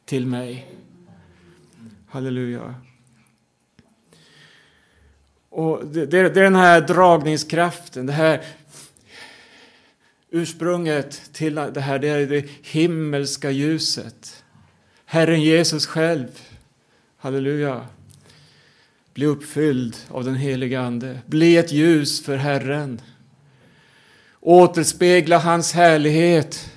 till 0.05 0.25
mig. 0.27 0.71
Halleluja. 2.09 2.75
Och 5.49 5.85
det, 5.85 6.05
det, 6.05 6.29
det 6.29 6.39
är 6.39 6.43
den 6.43 6.55
här 6.55 6.81
dragningskraften, 6.81 8.05
det 8.05 8.13
här 8.13 8.41
ursprunget 10.29 11.33
till 11.33 11.55
det 11.55 11.81
här, 11.81 11.99
det 11.99 12.07
är 12.07 12.27
det 12.27 12.45
himmelska 12.61 13.51
ljuset. 13.51 14.42
Herren 15.13 15.41
Jesus 15.41 15.85
själv. 15.85 16.27
Halleluja. 17.17 17.87
Bli 19.13 19.25
uppfylld 19.25 19.95
av 20.09 20.23
den 20.23 20.35
helige 20.35 20.81
Ande. 20.81 21.19
Bli 21.25 21.57
ett 21.57 21.71
ljus 21.71 22.25
för 22.25 22.37
Herren. 22.37 23.01
Återspegla 24.39 25.37
hans 25.37 25.73
härlighet 25.73 26.71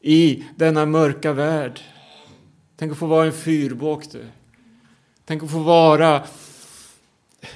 i 0.00 0.44
denna 0.56 0.86
mörka 0.86 1.32
värld. 1.32 1.80
Tänk 2.76 2.92
att 2.92 2.98
få 2.98 3.06
vara 3.06 3.26
en 3.26 3.32
fyrbåk 3.32 4.12
du. 4.12 4.24
Tänk 5.24 5.42
att 5.42 5.50
få 5.50 5.58
vara 5.58 6.22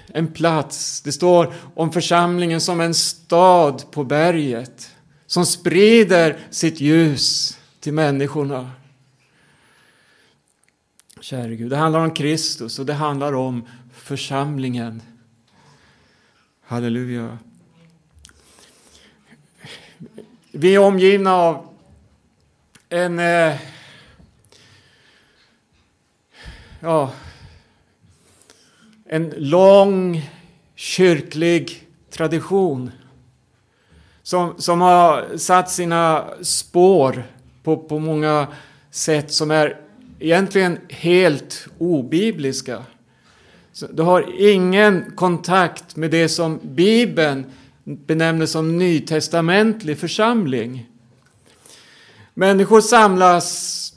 en 0.07 0.27
plats. 0.33 1.01
Det 1.01 1.13
står 1.13 1.55
om 1.75 1.93
församlingen 1.93 2.61
som 2.61 2.81
en 2.81 2.95
stad 2.95 3.85
på 3.91 4.05
berget 4.05 4.91
som 5.27 5.47
sprider 5.47 6.39
sitt 6.51 6.81
ljus 6.81 7.59
till 7.81 7.93
människorna. 7.93 8.71
Käre 11.21 11.57
Gud, 11.57 11.71
det 11.71 11.77
handlar 11.77 12.01
om 12.01 12.11
Kristus 12.11 12.79
och 12.79 12.87
det 12.87 12.95
handlar 12.95 13.33
om 13.33 13.69
församlingen. 13.93 15.03
Halleluja. 16.63 17.39
Vi 20.53 20.75
är 20.75 20.79
omgivna 20.79 21.35
av 21.35 21.67
en 22.89 23.19
eh, 23.19 23.57
ja, 26.81 27.13
en 29.05 29.35
lång 29.37 30.31
kyrklig 30.75 31.89
tradition 32.11 32.91
som, 34.23 34.55
som 34.59 34.81
har 34.81 35.37
satt 35.37 35.71
sina 35.71 36.29
spår 36.43 37.25
på, 37.63 37.77
på 37.77 37.99
många 37.99 38.47
sätt 38.91 39.33
som 39.33 39.51
är 39.51 39.90
egentligen 40.21 40.79
helt 40.89 41.67
obibliska. 41.79 42.83
Så 43.73 43.87
du 43.87 44.03
har 44.03 44.27
ingen 44.39 45.13
kontakt 45.15 45.97
med 45.97 46.11
det 46.11 46.29
som 46.29 46.61
Bibeln 46.63 47.45
benämner 47.85 48.47
som 48.47 48.79
nytestamentlig 48.79 49.99
församling. 49.99 50.87
Människor 52.35 52.81
samlas 52.81 53.93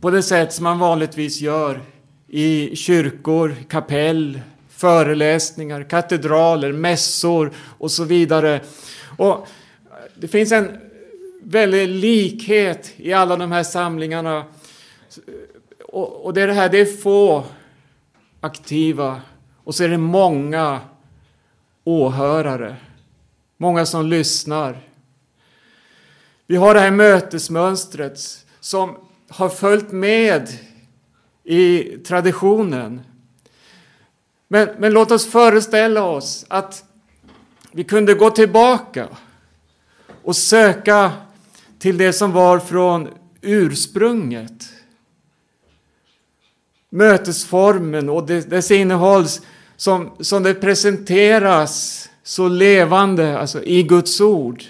på 0.00 0.10
det 0.10 0.22
sätt 0.22 0.52
som 0.52 0.64
man 0.64 0.78
vanligtvis 0.78 1.40
gör 1.40 1.80
i 2.28 2.76
kyrkor, 2.76 3.54
kapell, 3.68 4.40
föreläsningar, 4.68 5.82
katedraler, 5.82 6.72
mässor 6.72 7.52
och 7.78 7.90
så 7.90 8.04
vidare. 8.04 8.60
Och 9.18 9.48
det 10.14 10.28
finns 10.28 10.52
en 10.52 10.68
väldig 11.42 11.88
likhet 11.88 12.92
i 12.96 13.12
alla 13.12 13.36
de 13.36 13.52
här 13.52 13.62
samlingarna. 13.62 14.44
Eh, 15.18 15.94
och 15.94 16.34
det 16.34 16.42
är 16.42 16.46
det 16.46 16.52
här, 16.52 16.68
det 16.68 16.80
är 16.80 16.96
få 16.96 17.44
aktiva 18.40 19.20
och 19.64 19.74
så 19.74 19.84
är 19.84 19.88
det 19.88 19.98
många 19.98 20.80
åhörare. 21.84 22.76
Många 23.56 23.86
som 23.86 24.06
lyssnar. 24.06 24.78
Vi 26.46 26.56
har 26.56 26.74
det 26.74 26.80
här 26.80 26.90
mötesmönstret 26.90 28.46
som 28.60 28.96
har 29.28 29.48
följt 29.48 29.92
med 29.92 30.48
i 31.44 31.82
traditionen. 31.82 33.00
Men, 34.48 34.68
men 34.78 34.92
låt 34.92 35.10
oss 35.10 35.26
föreställa 35.26 36.04
oss 36.04 36.46
att 36.48 36.84
vi 37.72 37.84
kunde 37.84 38.14
gå 38.14 38.30
tillbaka 38.30 39.08
och 40.22 40.36
söka 40.36 41.12
till 41.78 41.98
det 41.98 42.12
som 42.12 42.32
var 42.32 42.58
från 42.58 43.08
ursprunget. 43.40 44.73
Mötesformen 46.94 48.08
och 48.08 48.26
dess 48.26 48.70
innehåll 48.70 49.24
som, 49.76 50.10
som 50.20 50.42
det 50.42 50.54
presenteras 50.54 52.08
så 52.22 52.48
levande 52.48 53.38
alltså 53.38 53.64
i 53.64 53.82
Guds 53.82 54.20
ord. 54.20 54.64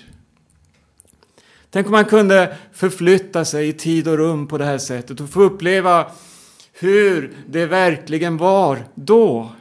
Tänk 1.71 1.87
om 1.87 1.93
man 1.93 2.05
kunde 2.05 2.57
förflytta 2.73 3.45
sig 3.45 3.69
i 3.69 3.73
tid 3.73 4.09
och 4.09 4.17
rum 4.17 4.47
på 4.47 4.59
det 4.59 4.65
här 4.65 4.79
sättet 4.79 5.21
och 5.21 5.31
få 5.31 5.43
uppleva 5.43 6.07
hur 6.73 7.37
det 7.47 7.67
verkligen 7.67 8.37
var 8.37 8.85
då. 8.95 9.53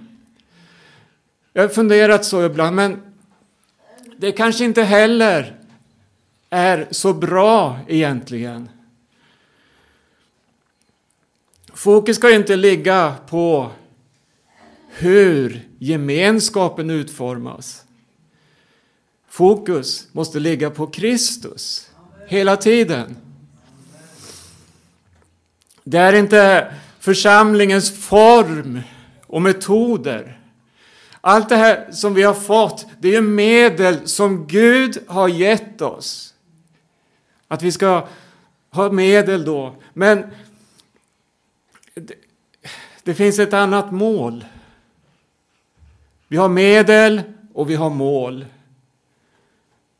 Jag 1.54 1.62
har 1.62 1.70
funderat 1.70 2.26
så 2.26 2.46
ibland, 2.46 2.76
men 2.76 3.02
det 4.18 4.32
kanske 4.32 4.66
inte 4.66 4.84
heller 4.84 5.56
är 6.50 6.88
så 6.92 7.14
bra 7.14 7.80
egentligen. 7.88 8.70
Fokus 11.74 12.16
ska 12.16 12.32
inte 12.32 12.56
ligga 12.56 13.16
på 13.30 13.72
hur 14.90 15.68
gemenskapen 15.80 16.90
utformas. 16.90 17.84
Fokus 19.30 20.08
måste 20.12 20.40
ligga 20.40 20.70
på 20.70 20.88
Kristus 20.88 21.90
hela 22.28 22.58
tiden. 22.58 23.18
Det 25.84 25.98
är 25.98 26.14
inte 26.14 26.74
församlingens 27.00 27.92
form 28.08 28.82
och 29.28 29.42
metoder. 29.42 30.40
Allt 31.22 31.50
det 31.50 31.56
här 31.56 31.92
som 31.92 32.14
vi 32.14 32.24
har 32.24 32.34
fått, 32.34 32.86
det 33.00 33.08
är 33.08 33.12
ju 33.12 33.22
medel 33.22 34.08
som 34.08 34.48
Gud 34.48 34.98
har 35.08 35.28
gett 35.28 35.82
oss. 35.82 36.34
Att 37.48 37.62
vi 37.62 37.72
ska 37.72 38.08
ha 38.72 38.92
medel 38.92 39.46
då. 39.46 39.76
Men 39.94 40.24
det 43.04 43.14
finns 43.14 43.40
ett 43.40 43.54
annat 43.54 43.92
mål. 43.92 44.46
Vi 46.28 46.38
har 46.38 46.50
medel 46.50 47.22
och 47.54 47.70
vi 47.70 47.76
har 47.76 47.90
mål. 47.90 48.46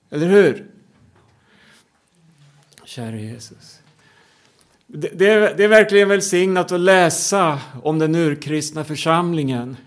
Eller 0.10 0.28
hur? 0.28 0.66
Käre 2.84 3.22
Jesus. 3.22 3.80
Det, 4.88 5.10
det, 5.14 5.30
är, 5.30 5.58
det 5.58 5.64
är 5.64 5.68
verkligen 5.68 6.10
välsignat 6.10 6.72
att 6.72 6.80
läsa 6.80 7.60
om 7.84 8.00
den 8.00 8.16
urkristna 8.16 8.84
församlingen. 8.84 9.78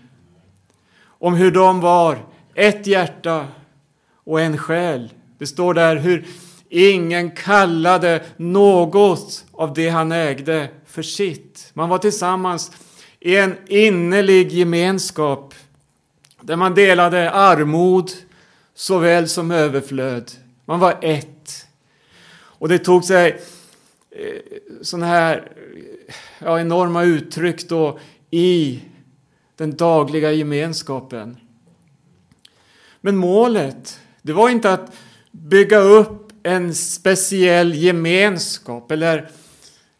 Om 1.03 1.33
hur 1.33 1.51
de 1.51 1.79
var 1.79 2.25
ett 2.53 2.87
hjärta 2.87 3.47
och 4.23 4.41
en 4.41 4.57
själ. 4.57 5.13
Det 5.37 5.47
står 5.47 5.73
där 5.73 5.95
hur 5.95 6.25
ingen 6.69 7.31
kallade 7.31 8.25
något 8.37 9.45
av 9.51 9.73
det 9.73 9.89
han 9.89 10.11
ägde 10.11 10.69
för 10.85 11.01
sitt. 11.01 11.71
Man 11.73 11.89
var 11.89 11.97
tillsammans 11.97 12.71
i 13.27 13.35
en 13.35 13.55
innerlig 13.67 14.51
gemenskap 14.51 15.53
där 16.41 16.55
man 16.55 16.75
delade 16.75 17.31
armod 17.31 18.11
såväl 18.75 19.27
som 19.27 19.51
överflöd. 19.51 20.31
Man 20.65 20.79
var 20.79 20.97
ett. 21.01 21.67
Och 22.31 22.69
det 22.69 22.79
tog 22.79 23.03
sig 23.03 23.41
eh, 24.11 24.41
sådana 24.81 25.05
här 25.05 25.51
ja, 26.39 26.59
enorma 26.59 27.03
uttryck 27.03 27.69
då 27.69 27.99
i 28.31 28.81
den 29.55 29.75
dagliga 29.75 30.31
gemenskapen. 30.31 31.37
Men 33.01 33.17
målet, 33.17 33.99
det 34.21 34.33
var 34.33 34.49
inte 34.49 34.73
att 34.73 34.95
bygga 35.31 35.77
upp 35.77 36.31
en 36.43 36.75
speciell 36.75 37.73
gemenskap 37.73 38.91
eller 38.91 39.31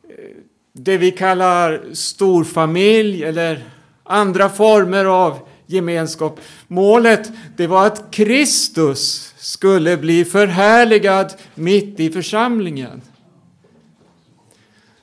eh, 0.09 0.35
det 0.77 0.97
vi 0.97 1.11
kallar 1.11 1.93
storfamilj 1.93 3.23
eller 3.23 3.63
andra 4.03 4.49
former 4.49 5.05
av 5.05 5.39
gemenskap. 5.65 6.39
Målet 6.67 7.31
det 7.55 7.67
var 7.67 7.87
att 7.87 8.11
Kristus 8.11 9.33
skulle 9.37 9.97
bli 9.97 10.25
förhärligad 10.25 11.33
mitt 11.55 11.99
i 11.99 12.09
församlingen. 12.09 13.01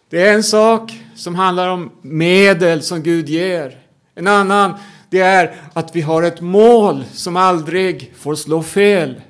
Det 0.09 0.27
är 0.27 0.35
en 0.35 0.43
sak 0.43 0.93
som 1.15 1.35
handlar 1.35 1.69
om 1.69 1.91
medel 2.03 2.83
som 2.83 3.03
Gud 3.03 3.29
ger. 3.29 3.79
En 4.15 4.27
annan 4.27 4.75
det 5.11 5.21
är 5.21 5.55
att 5.73 5.97
vi 5.97 6.01
har 6.01 6.23
ett 6.23 6.41
mål 6.41 7.05
som 7.13 7.37
aldrig 7.37 8.15
får 8.17 8.35
slå 8.35 8.63
fel. 8.63 9.21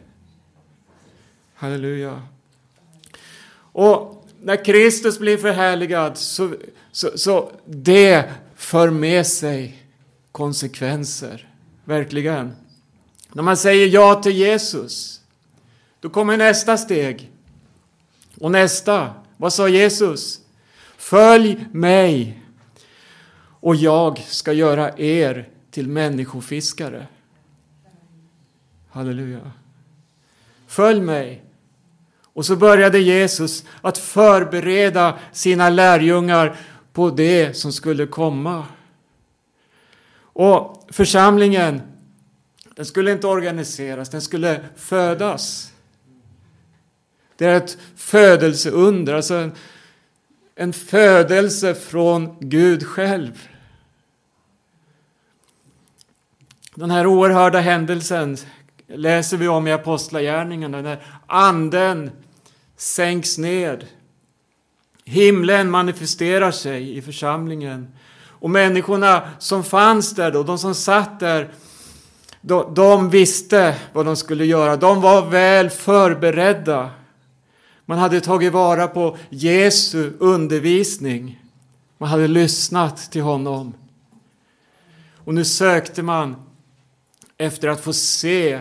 Halleluja. 1.54 2.22
Och 3.56 4.13
när 4.44 4.64
Kristus 4.64 5.18
blir 5.18 5.36
förhärligad 5.36 6.18
så, 6.18 6.54
så, 6.92 7.18
så 7.18 7.52
det 7.66 8.24
för 8.56 8.90
med 8.90 9.26
sig 9.26 9.86
konsekvenser. 10.32 11.48
Verkligen. 11.84 12.52
När 13.32 13.42
man 13.42 13.56
säger 13.56 13.86
ja 13.86 14.22
till 14.22 14.36
Jesus, 14.36 15.20
då 16.00 16.10
kommer 16.10 16.36
nästa 16.36 16.78
steg. 16.78 17.30
Och 18.40 18.50
nästa, 18.50 19.14
vad 19.36 19.52
sa 19.52 19.68
Jesus? 19.68 20.40
Följ 20.96 21.66
mig 21.72 22.40
och 23.60 23.76
jag 23.76 24.18
ska 24.18 24.52
göra 24.52 24.98
er 24.98 25.48
till 25.70 25.88
människofiskare. 25.88 27.06
Halleluja. 28.90 29.50
Följ 30.66 31.00
mig. 31.00 31.43
Och 32.34 32.46
så 32.46 32.56
började 32.56 32.98
Jesus 32.98 33.64
att 33.80 33.98
förbereda 33.98 35.18
sina 35.32 35.70
lärjungar 35.70 36.56
på 36.92 37.10
det 37.10 37.56
som 37.56 37.72
skulle 37.72 38.06
komma. 38.06 38.66
Och 40.18 40.86
församlingen, 40.90 41.82
den 42.76 42.86
skulle 42.86 43.12
inte 43.12 43.26
organiseras, 43.26 44.08
den 44.08 44.22
skulle 44.22 44.60
födas. 44.76 45.72
Det 47.36 47.46
är 47.46 47.56
ett 47.56 47.78
födelseunder, 47.96 49.14
alltså 49.14 49.34
en, 49.34 49.52
en 50.54 50.72
födelse 50.72 51.74
från 51.74 52.36
Gud 52.40 52.86
själv. 52.86 53.48
Den 56.74 56.90
här 56.90 57.06
oerhörda 57.06 57.60
händelsen 57.60 58.36
läser 58.86 59.36
vi 59.36 59.48
om 59.48 59.66
i 59.66 59.72
Apostlagärningarna 59.72 60.80
när 60.80 61.04
anden 61.26 62.10
sänks 62.76 63.38
ned. 63.38 63.86
Himlen 65.04 65.70
manifesterar 65.70 66.50
sig 66.50 66.96
i 66.96 67.02
församlingen. 67.02 67.88
Och 68.44 68.50
människorna 68.50 69.22
som 69.38 69.64
fanns 69.64 70.14
där 70.14 70.30
då, 70.30 70.42
de 70.42 70.58
som 70.58 70.74
satt 70.74 71.20
där, 71.20 71.52
de, 72.40 72.74
de 72.74 73.10
visste 73.10 73.76
vad 73.92 74.06
de 74.06 74.16
skulle 74.16 74.44
göra. 74.44 74.76
De 74.76 75.00
var 75.00 75.30
väl 75.30 75.70
förberedda. 75.70 76.90
Man 77.86 77.98
hade 77.98 78.20
tagit 78.20 78.52
vara 78.52 78.88
på 78.88 79.16
Jesu 79.30 80.12
undervisning. 80.18 81.42
Man 81.98 82.08
hade 82.08 82.28
lyssnat 82.28 83.12
till 83.12 83.22
honom. 83.22 83.74
Och 85.24 85.34
nu 85.34 85.44
sökte 85.44 86.02
man 86.02 86.36
efter 87.38 87.68
att 87.68 87.80
få 87.80 87.92
se 87.92 88.60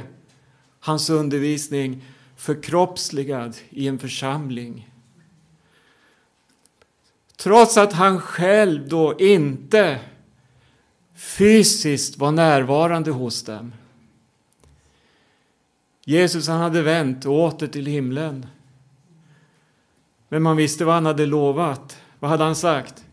hans 0.80 1.10
undervisning 1.10 2.06
förkroppsligad 2.44 3.58
i 3.70 3.88
en 3.88 4.00
församling. 4.00 4.90
Trots 7.36 7.78
att 7.78 7.94
han 7.94 8.22
själv 8.22 8.88
då 8.88 9.20
inte 9.20 10.00
fysiskt 11.16 12.18
var 12.18 12.32
närvarande 12.32 13.12
hos 13.12 13.44
dem. 13.44 13.74
Jesus 16.06 16.48
han 16.48 16.60
hade 16.60 16.82
vänt 16.82 17.26
åter 17.26 17.68
till 17.68 17.86
himlen. 17.86 18.46
Men 20.30 20.44
man 20.44 20.58
visste 20.58 20.86
vad 20.86 20.96
han 20.96 21.06
hade 21.06 21.26
lovat. 21.26 21.98
Vad 22.20 22.32
hade 22.32 22.44
han 22.44 22.56
sagt? 22.56 23.06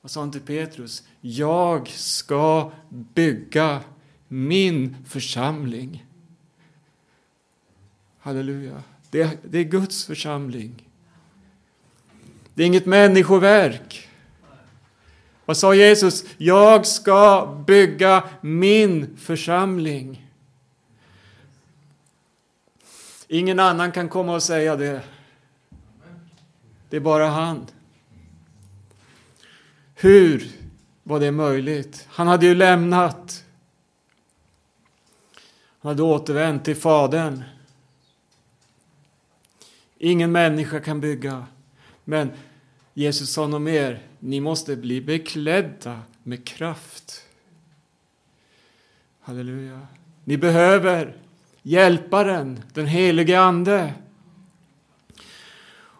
Vad 0.00 0.10
sa 0.10 0.20
han 0.20 0.32
till 0.32 0.40
Petrus? 0.40 1.02
Jag 1.20 1.88
ska 1.88 2.72
bygga 2.88 3.80
min 4.28 4.96
församling. 5.08 6.07
Halleluja. 8.28 8.82
Det, 9.10 9.38
det 9.42 9.58
är 9.58 9.64
Guds 9.64 10.06
församling. 10.06 10.88
Det 12.54 12.62
är 12.62 12.66
inget 12.66 12.86
människoverk. 12.86 14.08
Vad 15.44 15.56
sa 15.56 15.74
Jesus? 15.74 16.24
Jag 16.36 16.86
ska 16.86 17.46
bygga 17.66 18.24
min 18.40 19.16
församling. 19.16 20.26
Ingen 23.28 23.60
annan 23.60 23.92
kan 23.92 24.08
komma 24.08 24.34
och 24.34 24.42
säga 24.42 24.76
det. 24.76 25.02
Det 26.90 26.96
är 26.96 27.00
bara 27.00 27.26
han. 27.26 27.66
Hur 29.94 30.50
var 31.02 31.20
det 31.20 31.30
möjligt? 31.30 32.06
Han 32.08 32.26
hade 32.26 32.46
ju 32.46 32.54
lämnat. 32.54 33.44
Han 35.80 35.90
hade 35.90 36.02
återvänt 36.02 36.64
till 36.64 36.76
Fadern. 36.76 37.42
Ingen 39.98 40.32
människa 40.32 40.80
kan 40.80 41.00
bygga. 41.00 41.46
Men 42.04 42.30
Jesus 42.94 43.30
sa 43.32 43.46
något 43.46 43.62
mer. 43.62 44.02
Ni 44.18 44.40
måste 44.40 44.76
bli 44.76 45.00
beklädda 45.00 46.00
med 46.22 46.46
kraft. 46.46 47.22
Halleluja. 49.20 49.80
Ni 50.24 50.36
behöver 50.36 51.16
Hjälparen, 51.62 52.60
den 52.74 52.86
helige 52.86 53.40
Ande. 53.40 53.92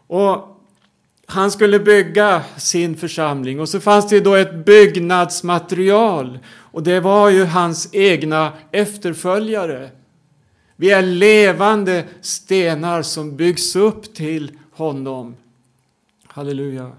Och 0.06 0.62
han 1.26 1.50
skulle 1.50 1.80
bygga 1.80 2.44
sin 2.56 2.96
församling 2.96 3.60
och 3.60 3.68
så 3.68 3.80
fanns 3.80 4.08
det 4.08 4.20
då 4.20 4.34
ett 4.34 4.54
byggnadsmaterial 4.54 6.38
och 6.48 6.82
det 6.82 7.00
var 7.00 7.30
ju 7.30 7.44
hans 7.44 7.94
egna 7.94 8.52
efterföljare. 8.70 9.90
Vi 10.80 10.90
är 10.90 11.02
levande 11.02 12.04
stenar 12.20 13.02
som 13.02 13.36
byggs 13.36 13.76
upp 13.76 14.14
till 14.14 14.58
honom. 14.72 15.36
Halleluja. 16.26 16.92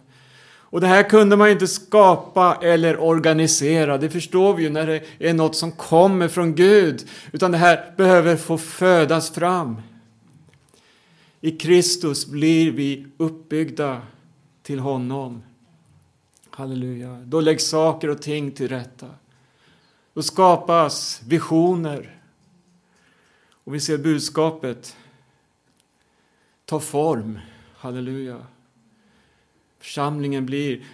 Och 0.44 0.82
det 0.82 0.88
här 0.88 1.10
kunde 1.10 1.36
man 1.36 1.50
inte 1.50 1.68
skapa 1.68 2.58
eller 2.62 3.00
organisera. 3.00 3.98
Det 3.98 4.10
förstår 4.10 4.54
vi 4.54 4.64
ju 4.64 4.70
när 4.70 4.88
det 4.88 5.04
är 5.20 5.34
något 5.34 5.56
som 5.56 5.72
kommer 5.72 6.28
från 6.28 6.56
Gud. 6.56 7.08
Utan 7.32 7.52
det 7.52 7.58
här 7.58 7.94
behöver 7.98 8.36
få 8.36 8.58
födas 8.58 9.30
fram. 9.30 9.82
I 11.42 11.52
Kristus 11.52 12.28
blir 12.28 12.72
vi 12.72 13.08
uppbyggda 13.18 14.02
till 14.64 14.80
honom. 14.80 15.44
Halleluja. 16.50 17.22
Då 17.26 17.42
läggs 17.42 17.68
saker 17.68 18.10
och 18.10 18.22
ting 18.22 18.52
till 18.52 18.68
rätta. 18.68 19.08
Då 20.14 20.22
skapas 20.22 21.22
visioner. 21.28 22.19
Och 23.70 23.76
vi 23.76 23.80
ser 23.80 23.98
budskapet 23.98 24.98
ta 26.66 26.80
form. 26.80 27.40
Halleluja. 27.76 28.46
Församlingen 29.80 30.46
blir 30.46 30.86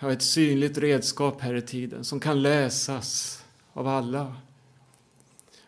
ett 0.00 0.22
synligt 0.22 0.78
redskap 0.78 1.40
här 1.40 1.54
i 1.54 1.62
tiden 1.62 2.04
som 2.04 2.20
kan 2.20 2.42
läsas 2.42 3.38
av 3.72 3.88
alla. 3.88 4.36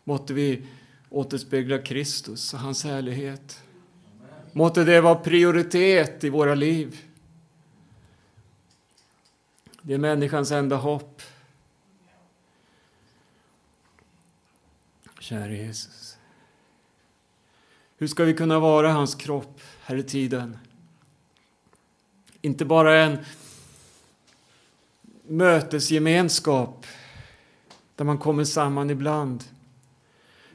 Måtte 0.04 0.34
vi 0.34 0.66
återspegla 1.10 1.78
Kristus 1.78 2.54
och 2.54 2.60
hans 2.60 2.84
härlighet. 2.84 3.62
Måtte 4.52 4.84
det 4.84 5.00
vara 5.00 5.14
prioritet 5.14 6.24
i 6.24 6.28
våra 6.28 6.54
liv. 6.54 7.00
Det 9.82 9.94
är 9.94 9.98
människans 9.98 10.50
enda 10.50 10.76
hopp. 10.76 11.22
Käre 15.30 15.56
Jesus. 15.56 16.16
Hur 17.98 18.06
ska 18.06 18.24
vi 18.24 18.34
kunna 18.34 18.58
vara 18.58 18.92
hans 18.92 19.14
kropp 19.14 19.60
här 19.82 19.96
i 19.96 20.02
tiden? 20.02 20.58
Inte 22.42 22.64
bara 22.64 22.96
en 22.96 23.18
mötesgemenskap 25.26 26.86
där 27.96 28.04
man 28.04 28.18
kommer 28.18 28.44
samman 28.44 28.90
ibland. 28.90 29.44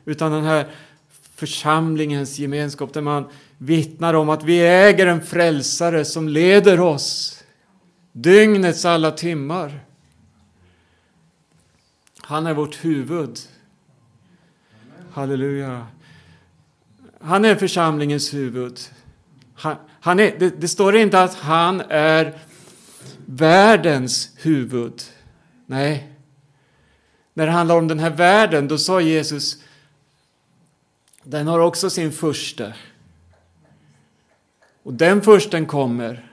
Utan 0.05 0.31
den 0.31 0.43
här 0.43 0.71
församlingens 1.35 2.39
gemenskap 2.39 2.93
där 2.93 3.01
man 3.01 3.29
vittnar 3.57 4.13
om 4.13 4.29
att 4.29 4.43
vi 4.43 4.59
äger 4.59 5.07
en 5.07 5.25
frälsare 5.25 6.05
som 6.05 6.29
leder 6.29 6.79
oss 6.79 7.43
dygnets 8.11 8.85
alla 8.85 9.11
timmar. 9.11 9.79
Han 12.21 12.47
är 12.47 12.53
vårt 12.53 12.85
huvud. 12.85 13.39
Halleluja. 15.15 15.87
han 17.21 17.45
är 17.45 17.55
församlingens 17.55 18.33
huvud. 18.33 18.79
Han, 19.53 19.75
han 20.01 20.19
är, 20.19 20.35
det, 20.39 20.61
det 20.61 20.67
står 20.67 20.95
inte 20.95 21.23
att 21.23 21.35
han 21.35 21.81
är 21.89 22.39
världens 23.25 24.29
huvud. 24.37 25.01
Nej. 25.65 26.09
När 27.33 27.45
det 27.45 27.51
handlar 27.51 27.77
om 27.77 27.87
den 27.87 27.99
här 27.99 28.09
världen, 28.09 28.67
då 28.67 28.77
sa 28.77 29.01
Jesus 29.01 29.57
den 31.23 31.47
har 31.47 31.59
också 31.59 31.89
sin 31.89 32.11
första. 32.11 32.73
Och 34.83 34.93
den 34.93 35.21
försten 35.21 35.65
kommer. 35.65 36.24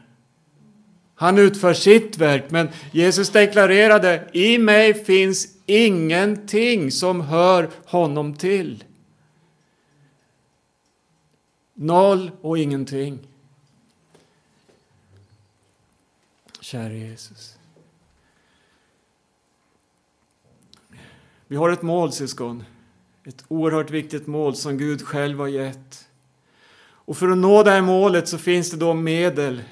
Han 1.23 1.39
utför 1.39 1.75
sitt 1.75 2.19
verk, 2.19 2.51
men 2.51 2.69
Jesus 2.93 3.31
deklarerade 3.31 4.31
i 4.33 4.59
mig 4.59 5.05
finns 5.05 5.49
ingenting 5.67 6.91
som 6.91 7.21
hör 7.21 7.71
honom 7.85 8.35
till. 8.35 8.85
Noll 11.75 12.31
och 12.41 12.59
ingenting. 12.59 13.19
Käre 16.61 16.99
Jesus. 16.99 17.59
Vi 21.47 21.57
har 21.57 21.71
ett 21.71 21.83
mål, 21.83 22.13
syskon. 22.13 22.65
Ett 23.25 23.45
oerhört 23.49 23.91
viktigt 23.91 24.27
mål 24.27 24.57
som 24.57 24.79
Gud 24.79 25.03
själv 25.03 25.39
har 25.39 25.49
gett. 25.49 26.09
Och 26.85 27.17
för 27.17 27.29
att 27.29 27.39
nå 27.39 27.63
det 27.63 27.71
här 27.71 27.83
målet 27.83 28.29
så 28.29 28.39
finns 28.39 28.71
det 28.71 28.77
då 28.77 28.95
medel 28.95 29.63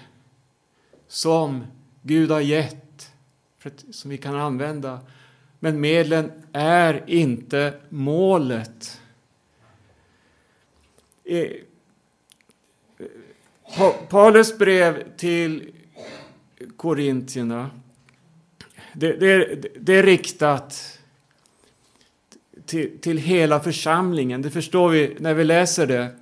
som 1.11 1.66
Gud 2.03 2.31
har 2.31 2.40
gett, 2.40 3.11
som 3.90 4.11
vi 4.11 4.18
kan 4.18 4.35
använda. 4.35 5.01
Men 5.59 5.81
medlen 5.81 6.33
är 6.53 7.05
inte 7.07 7.75
målet. 7.88 9.01
Paulus 14.09 14.59
brev 14.59 15.16
till 15.16 15.73
Korintierna, 16.77 17.70
det, 18.92 19.12
det, 19.12 19.62
det 19.81 19.94
är 19.94 20.03
riktat 20.03 20.99
till, 22.66 22.99
till 22.99 23.18
hela 23.18 23.61
församlingen. 23.61 24.42
Det 24.42 24.51
förstår 24.51 24.88
vi 24.88 25.16
när 25.20 25.35
vi 25.35 25.44
läser 25.44 25.87
det. 25.87 26.19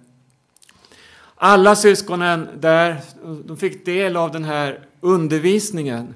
Alla 1.41 1.77
syskonen 1.77 2.49
där 2.61 2.97
de 3.45 3.57
fick 3.57 3.87
del 3.87 4.17
av 4.17 4.33
den 4.33 4.45
här 4.45 4.81
undervisningen. 5.01 6.15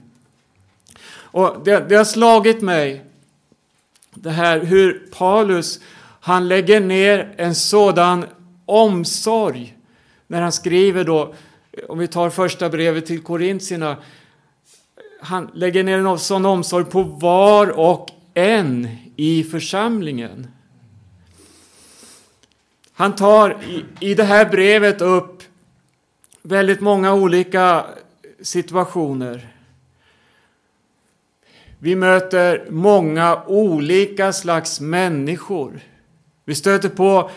Och 1.15 1.57
det, 1.65 1.89
det 1.89 1.95
har 1.95 2.05
slagit 2.05 2.63
mig, 2.63 3.05
det 4.15 4.31
här 4.31 4.61
hur 4.61 5.09
Paulus 5.19 5.81
han 6.21 6.49
lägger 6.49 6.81
ner 6.81 7.35
en 7.37 7.55
sådan 7.55 8.27
omsorg 8.67 9.77
när 10.27 10.43
han 10.43 10.53
skriver 10.53 11.05
då, 11.05 11.35
om 11.89 11.99
vi 11.99 12.09
tar 12.09 12.31
första 12.31 12.69
brevet 12.69 13.07
till 13.07 13.23
Korintierna, 13.23 13.97
han 15.21 15.51
lägger 15.55 15.85
ner 15.85 15.99
en 15.99 16.19
sån 16.19 16.47
omsorg 16.47 16.85
på 16.85 17.03
var 17.03 17.67
och 17.79 18.09
en 18.35 18.89
i 19.17 19.45
församlingen. 19.45 20.47
Han 23.03 23.15
tar 23.15 23.63
i, 23.63 23.85
i 24.11 24.15
det 24.15 24.25
här 24.25 24.51
brevet 24.51 25.01
upp 25.01 25.43
väldigt 26.43 26.81
många 26.81 27.15
olika 27.15 27.87
situationer. 28.43 29.49
Vi 31.79 31.97
möter 31.97 32.67
många 32.71 33.43
olika 33.47 34.33
slags 34.33 34.81
människor. 34.81 35.81
Vi 36.45 36.55
stöter 36.55 36.89
på 36.89 37.31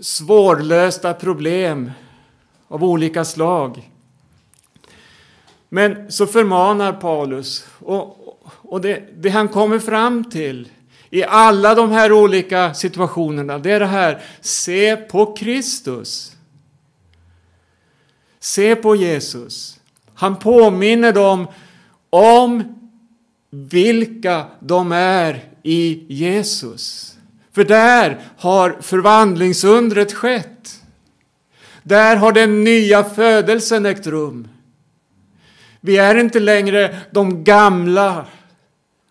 svårlösta 0.00 1.14
problem 1.14 1.90
av 2.68 2.84
olika 2.84 3.24
slag. 3.24 3.90
Men 5.68 6.12
så 6.12 6.26
förmanar 6.26 6.92
Paulus, 6.92 7.66
och, 7.78 8.38
och 8.44 8.80
det, 8.80 9.02
det 9.16 9.28
han 9.28 9.48
kommer 9.48 9.78
fram 9.78 10.24
till 10.24 10.68
i 11.10 11.24
alla 11.24 11.74
de 11.74 11.90
här 11.92 12.12
olika 12.12 12.74
situationerna, 12.74 13.58
det 13.58 13.72
är 13.72 13.80
det 13.80 13.86
här, 13.86 14.22
se 14.40 14.96
på 14.96 15.36
Kristus. 15.36 16.36
Se 18.40 18.76
på 18.76 18.96
Jesus. 18.96 19.80
Han 20.14 20.36
påminner 20.36 21.12
dem 21.12 21.46
om 22.10 22.64
vilka 23.50 24.46
de 24.60 24.92
är 24.92 25.44
i 25.62 26.04
Jesus. 26.08 27.16
För 27.52 27.64
där 27.64 28.20
har 28.36 28.76
förvandlingsundret 28.80 30.12
skett. 30.12 30.82
Där 31.82 32.16
har 32.16 32.32
den 32.32 32.64
nya 32.64 33.04
födelsen 33.04 33.86
ägt 33.86 34.06
rum. 34.06 34.48
Vi 35.80 35.96
är 35.96 36.14
inte 36.14 36.40
längre 36.40 36.98
de 37.10 37.44
gamla 37.44 38.26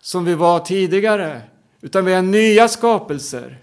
som 0.00 0.24
vi 0.24 0.34
var 0.34 0.58
tidigare, 0.58 1.40
utan 1.80 2.04
vi 2.04 2.12
är 2.12 2.22
nya 2.22 2.68
skapelser. 2.68 3.58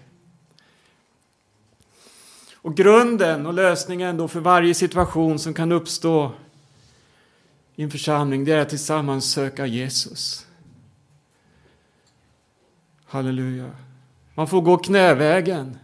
Och 2.54 2.76
grunden 2.76 3.46
och 3.46 3.54
lösningen 3.54 4.16
då 4.16 4.28
för 4.28 4.40
varje 4.40 4.74
situation 4.74 5.38
som 5.38 5.54
kan 5.54 5.72
uppstå 5.72 6.32
i 7.76 7.82
en 7.82 7.90
församling, 7.90 8.44
det 8.44 8.52
är 8.52 8.58
att 8.58 8.68
tillsammans 8.68 9.32
söka 9.32 9.66
Jesus. 9.66 10.46
Halleluja. 13.04 13.70
Man 14.34 14.48
får 14.48 14.60
gå 14.60 14.76
knävägen. 14.76 15.78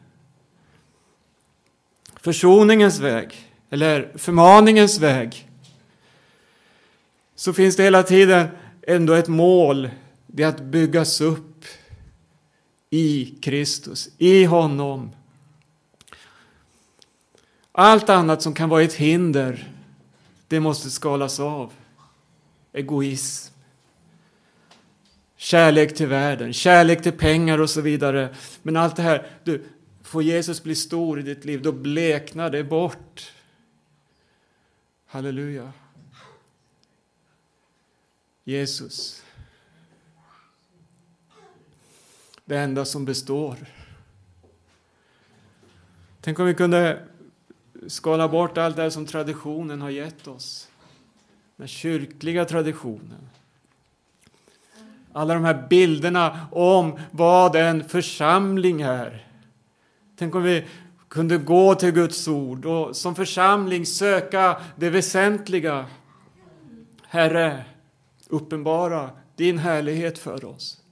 Försoningens 2.16 2.99
väg, 2.99 3.53
eller 3.70 4.12
förmaningens 4.14 4.99
väg. 4.99 5.49
Så 7.35 7.53
finns 7.53 7.77
det 7.77 7.83
hela 7.83 8.03
tiden 8.03 8.49
ändå 8.83 9.12
ett 9.12 9.29
mål 9.29 9.90
det 10.27 10.42
är 10.42 10.49
att 10.49 10.61
byggas 10.61 11.20
upp 11.20 11.53
i 12.94 13.35
Kristus, 13.40 14.09
i 14.18 14.44
honom. 14.44 15.11
Allt 17.72 18.09
annat 18.09 18.42
som 18.42 18.54
kan 18.54 18.68
vara 18.68 18.83
ett 18.83 18.94
hinder, 18.94 19.72
det 20.48 20.61
måste 20.61 20.90
skalas 20.90 21.40
av. 21.40 21.72
Egoism, 22.72 23.54
kärlek 25.37 25.94
till 25.94 26.07
världen, 26.07 26.52
kärlek 26.52 27.02
till 27.02 27.12
pengar 27.12 27.59
och 27.59 27.70
så 27.70 27.80
vidare. 27.80 28.35
Men 28.62 28.76
allt 28.76 28.96
det 28.96 29.02
här, 29.02 29.26
du, 29.44 29.64
får 30.02 30.22
Jesus 30.22 30.62
bli 30.62 30.74
stor 30.74 31.20
i 31.20 31.22
ditt 31.22 31.44
liv, 31.44 31.62
då 31.62 31.72
bleknar 31.72 32.50
det 32.50 32.64
bort. 32.64 33.33
Halleluja. 35.07 35.72
Jesus. 38.44 39.23
Det 42.44 42.59
enda 42.59 42.85
som 42.85 43.04
består. 43.04 43.57
Tänk 46.20 46.38
om 46.38 46.46
vi 46.46 46.54
kunde 46.54 46.98
skala 47.87 48.28
bort 48.28 48.59
allt 48.59 48.76
det 48.76 48.90
som 48.90 49.07
traditionen 49.07 49.80
har 49.80 49.90
gett 49.90 50.28
oss. 50.28 50.68
Den 51.57 51.68
kyrkliga 51.68 52.44
traditionen. 52.44 53.28
Alla 55.12 55.35
de 55.35 55.44
här 55.44 55.66
bilderna 55.70 56.48
om 56.52 56.98
vad 57.11 57.57
en 57.57 57.88
församling 57.88 58.83
är. 58.83 59.26
Tänk 60.16 60.35
om 60.35 60.42
vi 60.42 60.66
kunde 61.09 61.38
gå 61.38 61.74
till 61.74 61.90
Guds 61.90 62.28
ord 62.28 62.64
och 62.66 62.96
som 62.96 63.14
församling 63.14 63.87
söka 63.87 64.61
det 64.76 64.90
väsentliga. 64.90 65.87
Herre, 67.02 67.64
uppenbara 68.28 69.11
din 69.37 69.59
härlighet 69.59 70.18
för 70.18 70.44
oss 70.44 70.84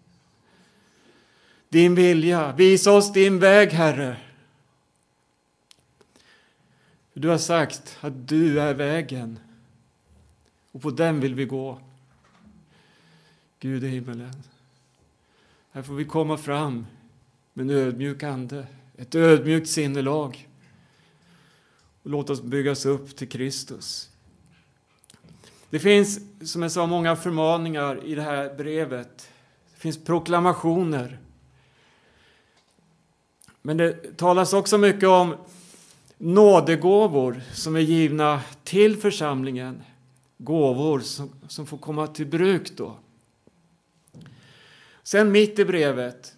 din 1.72 1.94
vilja. 1.94 2.52
Visa 2.52 2.92
oss 2.92 3.12
din 3.12 3.38
väg, 3.38 3.70
Herre. 3.70 4.16
Du 7.14 7.28
har 7.28 7.38
sagt 7.38 7.98
att 8.00 8.28
du 8.28 8.60
är 8.60 8.74
vägen 8.74 9.38
och 10.72 10.82
på 10.82 10.90
den 10.90 11.20
vill 11.20 11.34
vi 11.34 11.44
gå. 11.44 11.78
Gud 13.60 13.84
i 13.84 13.88
himmelen. 13.88 14.42
Här 15.70 15.82
får 15.82 15.94
vi 15.94 16.04
komma 16.04 16.36
fram 16.36 16.86
med 17.52 17.62
en 17.62 17.70
ödmjuk 17.70 18.22
ande, 18.22 18.66
ett 18.96 19.14
ödmjukt 19.14 19.68
sinnelag 19.68 20.48
och 22.02 22.10
låt 22.10 22.30
oss 22.30 22.42
byggas 22.42 22.86
upp 22.86 23.16
till 23.16 23.28
Kristus. 23.28 24.10
Det 25.70 25.78
finns, 25.78 26.20
som 26.50 26.62
jag 26.62 26.72
sa, 26.72 26.86
många 26.86 27.16
förmaningar 27.16 28.04
i 28.04 28.14
det 28.14 28.22
här 28.22 28.54
brevet. 28.54 29.28
Det 29.74 29.80
finns 29.80 30.04
proklamationer. 30.04 31.18
Men 33.62 33.76
det 33.76 34.16
talas 34.16 34.52
också 34.52 34.78
mycket 34.78 35.08
om 35.08 35.36
nådegåvor 36.18 37.42
som 37.52 37.76
är 37.76 37.80
givna 37.80 38.40
till 38.64 38.96
församlingen. 38.96 39.82
Gåvor 40.38 41.00
som, 41.00 41.30
som 41.48 41.66
får 41.66 41.78
komma 41.78 42.06
till 42.06 42.26
bruk 42.26 42.76
då. 42.76 42.96
Sen 45.02 45.32
mitt 45.32 45.58
i 45.58 45.64
brevet 45.64 46.36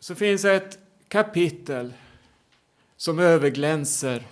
så 0.00 0.14
finns 0.14 0.44
ett 0.44 0.78
kapitel 1.08 1.92
som 2.96 3.18
överglänser 3.18 4.26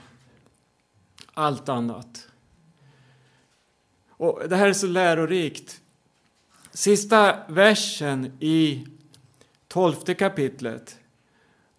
allt 1.34 1.68
annat. 1.68 2.28
Och 4.08 4.48
Det 4.48 4.56
här 4.56 4.68
är 4.68 4.72
så 4.72 4.86
lärorikt. 4.86 5.80
Sista 6.72 7.38
versen 7.48 8.32
i 8.40 8.86
tolfte 9.68 10.14
kapitlet, 10.14 10.97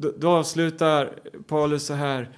då, 0.02 0.14
då 0.18 0.30
avslutar 0.30 1.20
Paulus 1.48 1.86
så 1.86 1.94
här. 1.94 2.30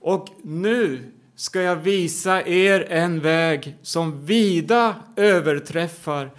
Och 0.00 0.28
nu 0.42 1.12
ska 1.34 1.62
jag 1.62 1.76
visa 1.76 2.46
er 2.46 2.86
en 2.90 3.20
väg 3.20 3.76
som 3.82 4.26
vida 4.26 4.96
överträffar 5.16 6.30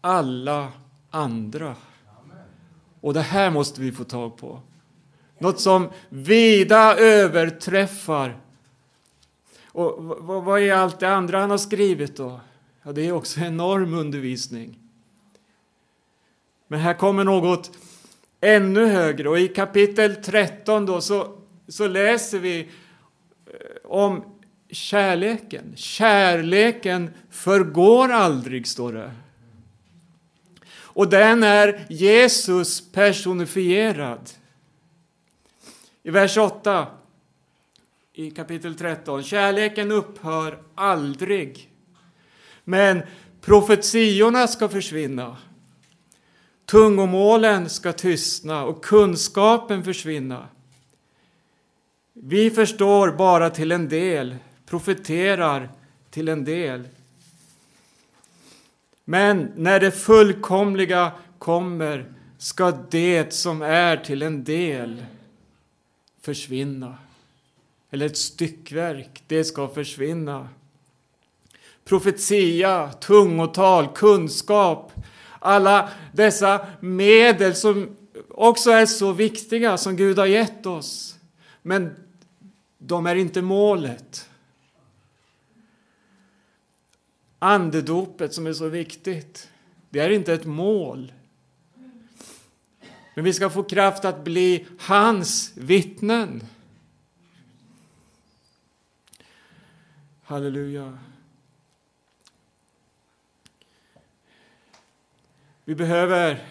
alla 0.00 0.72
andra. 1.10 1.76
Och 3.00 3.14
det 3.14 3.20
här 3.20 3.50
måste 3.50 3.80
vi 3.80 3.92
få 3.92 4.04
tag 4.04 4.36
på. 4.36 4.60
Något 5.38 5.60
som 5.60 5.90
vida 6.08 6.96
överträffar. 6.96 8.36
Och 9.66 10.04
vad 10.44 10.60
är 10.60 10.74
allt 10.74 11.00
det 11.00 11.08
andra 11.14 11.40
han 11.40 11.50
har 11.50 11.58
skrivit 11.58 12.16
då? 12.16 12.40
Ja, 12.82 12.92
det 12.92 13.06
är 13.06 13.12
också 13.12 13.40
enorm 13.40 13.94
undervisning. 13.94 14.78
Men 16.68 16.80
här 16.80 16.94
kommer 16.94 17.24
något 17.24 17.70
ännu 18.44 18.86
högre 18.86 19.28
och 19.28 19.38
i 19.38 19.48
kapitel 19.48 20.16
13 20.16 20.86
då 20.86 21.00
så, 21.00 21.38
så 21.68 21.88
läser 21.88 22.38
vi 22.38 22.60
eh, 22.60 22.64
om 23.84 24.24
kärleken. 24.70 25.72
Kärleken 25.76 27.10
förgår 27.30 28.12
aldrig, 28.12 28.66
står 28.66 28.92
det. 28.92 29.10
Och 30.76 31.08
den 31.08 31.42
är 31.42 31.86
Jesus 31.88 32.92
personifierad. 32.92 34.30
I 36.02 36.10
vers 36.10 36.36
8 36.36 36.86
i 38.12 38.30
kapitel 38.30 38.74
13. 38.74 39.22
Kärleken 39.22 39.92
upphör 39.92 40.58
aldrig. 40.74 41.70
Men 42.64 43.02
profetiorna 43.40 44.46
ska 44.48 44.68
försvinna. 44.68 45.36
Tungomålen 46.66 47.68
ska 47.68 47.92
tystna 47.92 48.64
och 48.64 48.84
kunskapen 48.84 49.84
försvinna. 49.84 50.48
Vi 52.12 52.50
förstår 52.50 53.10
bara 53.10 53.50
till 53.50 53.72
en 53.72 53.88
del, 53.88 54.36
profeterar 54.66 55.70
till 56.10 56.28
en 56.28 56.44
del. 56.44 56.88
Men 59.04 59.52
när 59.56 59.80
det 59.80 59.90
fullkomliga 59.90 61.12
kommer 61.38 62.12
ska 62.38 62.70
det 62.90 63.32
som 63.32 63.62
är 63.62 63.96
till 63.96 64.22
en 64.22 64.44
del 64.44 65.04
försvinna. 66.20 66.98
Eller 67.90 68.06
ett 68.06 68.16
styckverk, 68.16 69.22
det 69.26 69.44
ska 69.44 69.68
försvinna. 69.68 70.48
Profetia, 71.84 72.92
tungotal, 72.92 73.88
kunskap, 73.94 74.92
alla 75.44 75.90
dessa 76.12 76.66
medel 76.80 77.54
som 77.54 77.96
också 78.28 78.70
är 78.70 78.86
så 78.86 79.12
viktiga 79.12 79.78
som 79.78 79.96
Gud 79.96 80.18
har 80.18 80.26
gett 80.26 80.66
oss. 80.66 81.18
Men 81.62 81.96
de 82.78 83.06
är 83.06 83.14
inte 83.14 83.42
målet. 83.42 84.28
Andedopet 87.38 88.34
som 88.34 88.46
är 88.46 88.52
så 88.52 88.68
viktigt, 88.68 89.50
det 89.90 90.00
är 90.00 90.10
inte 90.10 90.32
ett 90.32 90.44
mål. 90.44 91.12
Men 93.14 93.24
vi 93.24 93.32
ska 93.32 93.50
få 93.50 93.62
kraft 93.62 94.04
att 94.04 94.24
bli 94.24 94.66
hans 94.78 95.52
vittnen. 95.56 96.44
Halleluja. 100.22 100.98
Vi 105.64 105.74
behöver 105.74 106.46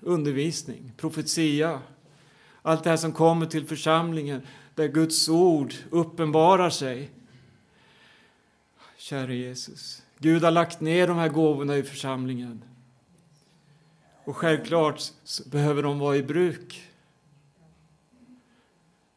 undervisning, 0.00 0.92
profetia, 0.96 1.82
allt 2.62 2.84
det 2.84 2.90
här 2.90 2.96
som 2.96 3.12
kommer 3.12 3.46
till 3.46 3.66
församlingen 3.66 4.46
där 4.74 4.88
Guds 4.88 5.28
ord 5.28 5.74
uppenbarar 5.90 6.70
sig. 6.70 7.10
Käre 8.96 9.36
Jesus, 9.36 10.02
Gud 10.18 10.44
har 10.44 10.50
lagt 10.50 10.80
ner 10.80 11.06
de 11.06 11.16
här 11.16 11.28
gåvorna 11.28 11.76
i 11.76 11.82
församlingen. 11.82 12.64
Och 14.24 14.36
självklart 14.36 15.02
behöver 15.46 15.82
de 15.82 15.98
vara 15.98 16.16
i 16.16 16.22
bruk. 16.22 16.90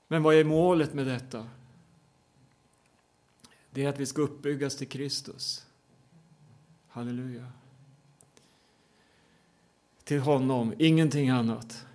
Men 0.08 0.24
vad 0.24 0.36
är 0.36 0.44
målet 0.44 0.94
med 0.94 1.08
detta? 1.08 1.48
Det 3.72 3.86
är 3.86 3.90
att 3.90 4.00
vi 4.00 4.06
ska 4.06 4.22
uppbyggas 4.22 4.78
till 4.78 4.88
Kristus. 4.88 5.66
Halleluja. 6.88 7.52
Till 10.10 10.20
honom, 10.20 10.74
ingenting 10.78 11.30
annat. 11.30 11.86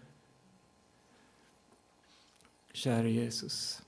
Käre 2.72 3.10
Jesus, 3.10 3.82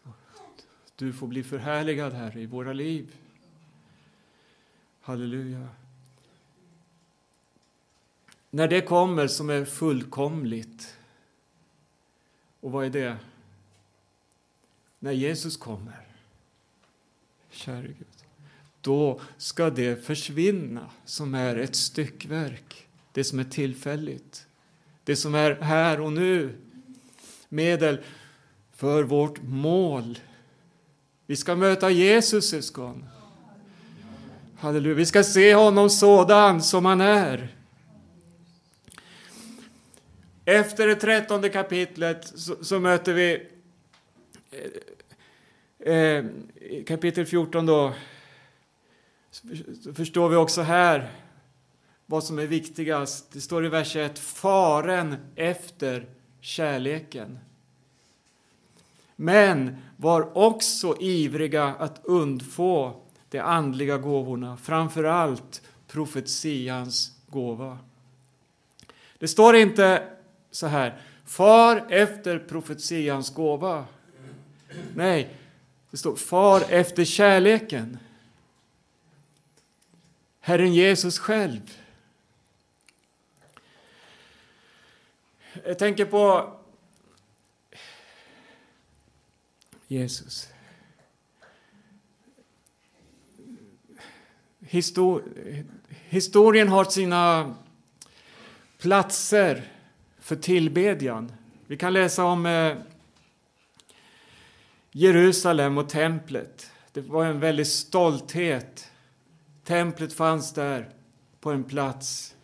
du 0.96 1.12
får 1.12 1.26
bli 1.26 1.42
förhärligad, 1.42 2.12
Herre, 2.12 2.40
i 2.40 2.46
våra 2.46 2.72
liv. 2.72 3.16
Halleluja. 5.00 5.68
När 8.50 8.68
det 8.68 8.80
kommer 8.80 9.26
som 9.26 9.50
är 9.50 9.64
fullkomligt, 9.64 10.98
och 12.60 12.72
vad 12.72 12.86
är 12.86 12.90
det? 12.90 13.16
När 14.98 15.12
Jesus 15.12 15.56
kommer, 15.56 16.06
käre 17.50 17.86
Gud, 17.86 18.24
då 18.80 19.20
ska 19.36 19.70
det 19.70 20.04
försvinna 20.06 20.90
som 21.04 21.34
är 21.34 21.56
ett 21.56 21.76
styckverk, 21.76 22.86
det 23.16 23.24
som 23.24 23.38
är 23.38 23.44
tillfälligt, 23.44 24.46
det 25.05 25.16
som 25.16 25.35
är 25.35 25.55
här 25.55 26.00
och 26.00 26.12
nu, 26.12 26.57
medel 27.48 27.98
för 28.72 29.02
vårt 29.02 29.42
mål. 29.42 30.18
Vi 31.26 31.37
ska 31.37 31.57
möta 31.57 31.90
Jesus, 31.90 32.50
syskon. 32.50 33.05
Halleluja. 34.59 34.94
Vi 34.94 35.07
ska 35.07 35.24
se 35.24 35.55
honom 35.55 35.90
sådan 35.90 36.62
som 36.62 36.85
han 36.85 37.00
är. 37.00 37.48
Efter 40.44 40.87
det 40.87 40.94
trettonde 40.94 41.48
kapitlet 41.48 42.33
så, 42.35 42.64
så 42.64 42.81
möter 42.81 43.12
vi 43.12 43.46
eh, 45.81 45.94
eh, 45.94 46.24
kapitel 46.87 47.26
14 47.26 47.66
då. 47.66 47.94
Så 49.31 49.94
förstår 49.94 50.29
vi 50.29 50.37
också 50.37 50.62
här 50.62 51.25
vad 52.06 52.24
som 52.24 52.38
är 52.38 52.46
viktigast. 52.46 53.32
Det 53.32 53.40
står 53.40 53.66
i 53.66 53.68
vers 53.68 53.96
1, 53.96 54.18
faren 54.18 55.16
efter 55.36 56.06
kärleken. 56.40 57.38
Men 59.16 59.76
var 59.96 60.38
också 60.38 60.96
ivriga 61.00 61.64
att 61.64 62.00
undfå 62.04 63.00
de 63.28 63.40
andliga 63.40 63.98
gåvorna, 63.98 64.56
framför 64.56 65.04
allt 65.04 65.62
profetians 65.86 67.12
gåva. 67.26 67.78
Det 69.18 69.28
står 69.28 69.56
inte 69.56 70.08
så 70.50 70.66
här, 70.66 71.00
far 71.24 71.86
efter 71.88 72.38
profetians 72.38 73.34
gåva. 73.34 73.84
Nej, 74.94 75.34
det 75.90 75.96
står 75.96 76.16
far 76.16 76.62
efter 76.68 77.04
kärleken. 77.04 77.98
Herren 80.40 80.74
Jesus 80.74 81.18
själv. 81.18 81.60
Jag 85.64 85.78
tänker 85.78 86.04
på 86.04 86.52
Jesus. 89.88 90.48
Histor 94.61 95.22
historien 96.09 96.68
har 96.68 96.84
sina 96.84 97.54
platser 98.78 99.62
för 100.18 100.36
tillbedjan. 100.36 101.32
Vi 101.66 101.76
kan 101.76 101.92
läsa 101.92 102.24
om 102.24 102.46
eh, 102.46 102.76
Jerusalem 104.92 105.78
och 105.78 105.88
templet. 105.88 106.70
Det 106.92 107.00
var 107.00 107.24
en 107.24 107.40
väldig 107.40 107.66
stolthet. 107.66 108.90
Templet 109.64 110.12
fanns 110.12 110.52
där 110.52 110.90
på 111.40 111.50
en 111.50 111.64
plats. 111.64 112.36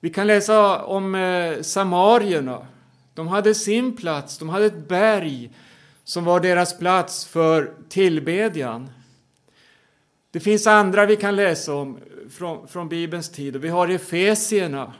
Vi 0.00 0.10
kan 0.10 0.26
läsa 0.26 0.84
om 0.84 1.14
eh, 1.14 1.62
samarierna. 1.62 2.66
De 3.14 3.28
hade 3.28 3.54
sin 3.54 3.96
plats, 3.96 4.38
de 4.38 4.48
hade 4.48 4.66
ett 4.66 4.88
berg 4.88 5.50
som 6.04 6.24
var 6.24 6.40
deras 6.40 6.78
plats 6.78 7.26
för 7.26 7.74
tillbedjan. 7.88 8.90
Det 10.30 10.40
finns 10.40 10.66
andra 10.66 11.06
vi 11.06 11.16
kan 11.16 11.36
läsa 11.36 11.74
om 11.74 11.98
från, 12.30 12.68
från 12.68 12.88
Bibelns 12.88 13.30
tid. 13.30 13.56
Och 13.56 13.64
vi 13.64 13.68
har 13.68 13.88
Efesierna. 13.88 14.94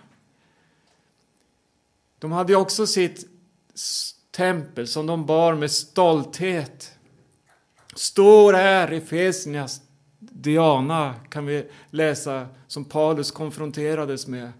De 2.18 2.32
hade 2.32 2.56
också 2.56 2.86
sitt 2.86 3.26
tempel 4.30 4.86
som 4.86 5.06
de 5.06 5.26
bar 5.26 5.54
med 5.54 5.70
stolthet. 5.70 6.92
Stor 7.94 8.54
är 8.54 8.92
Efesiernas 8.92 9.80
Diana, 10.18 11.14
kan 11.28 11.46
vi 11.46 11.70
läsa, 11.90 12.46
som 12.66 12.84
Paulus 12.84 13.30
konfronterades 13.30 14.26
med. 14.26 14.52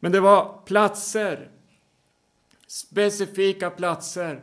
Men 0.00 0.12
det 0.12 0.20
var 0.20 0.60
platser, 0.64 1.48
specifika 2.66 3.70
platser, 3.70 4.40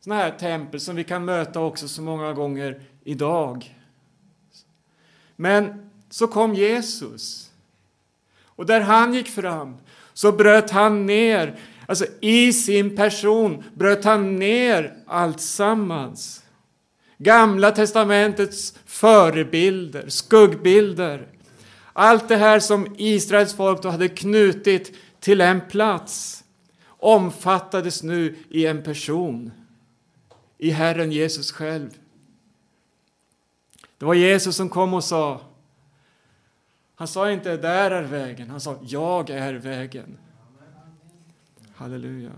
sådana 0.00 0.22
här 0.22 0.30
tempel 0.30 0.80
som 0.80 0.96
vi 0.96 1.04
kan 1.04 1.24
möta 1.24 1.60
också 1.60 1.88
så 1.88 2.02
många 2.02 2.32
gånger 2.32 2.80
idag. 3.04 3.74
Men 5.36 5.90
så 6.10 6.26
kom 6.26 6.54
Jesus. 6.54 7.50
Och 8.44 8.66
där 8.66 8.80
han 8.80 9.14
gick 9.14 9.28
fram 9.28 9.76
så 10.12 10.32
bröt 10.32 10.70
han 10.70 11.06
ner, 11.06 11.58
alltså 11.86 12.06
i 12.20 12.52
sin 12.52 12.96
person 12.96 13.64
bröt 13.74 14.04
han 14.04 14.36
ner 14.36 14.96
allt 15.06 15.40
sammans. 15.40 16.44
Gamla 17.18 17.70
testamentets 17.70 18.74
förebilder, 18.86 20.08
skuggbilder. 20.08 21.33
Allt 21.96 22.28
det 22.28 22.36
här 22.36 22.60
som 22.60 22.94
Israels 22.98 23.54
folk 23.54 23.82
då 23.82 23.88
hade 23.88 24.08
knutit 24.08 24.96
till 25.20 25.40
en 25.40 25.60
plats 25.60 26.44
omfattades 26.86 28.02
nu 28.02 28.36
i 28.50 28.66
en 28.66 28.82
person, 28.82 29.52
i 30.58 30.70
Herren 30.70 31.12
Jesus 31.12 31.52
själv. 31.52 31.90
Det 33.98 34.04
var 34.04 34.14
Jesus 34.14 34.56
som 34.56 34.68
kom 34.68 34.94
och 34.94 35.04
sa 35.04 35.40
han 36.96 37.08
sa 37.08 37.30
inte 37.30 37.56
där 37.56 37.90
är 37.90 38.02
vägen, 38.02 38.50
han 38.50 38.60
sa 38.60 38.76
jag 38.82 39.30
är 39.30 39.54
vägen. 39.54 40.18
Halleluja. 41.74 42.30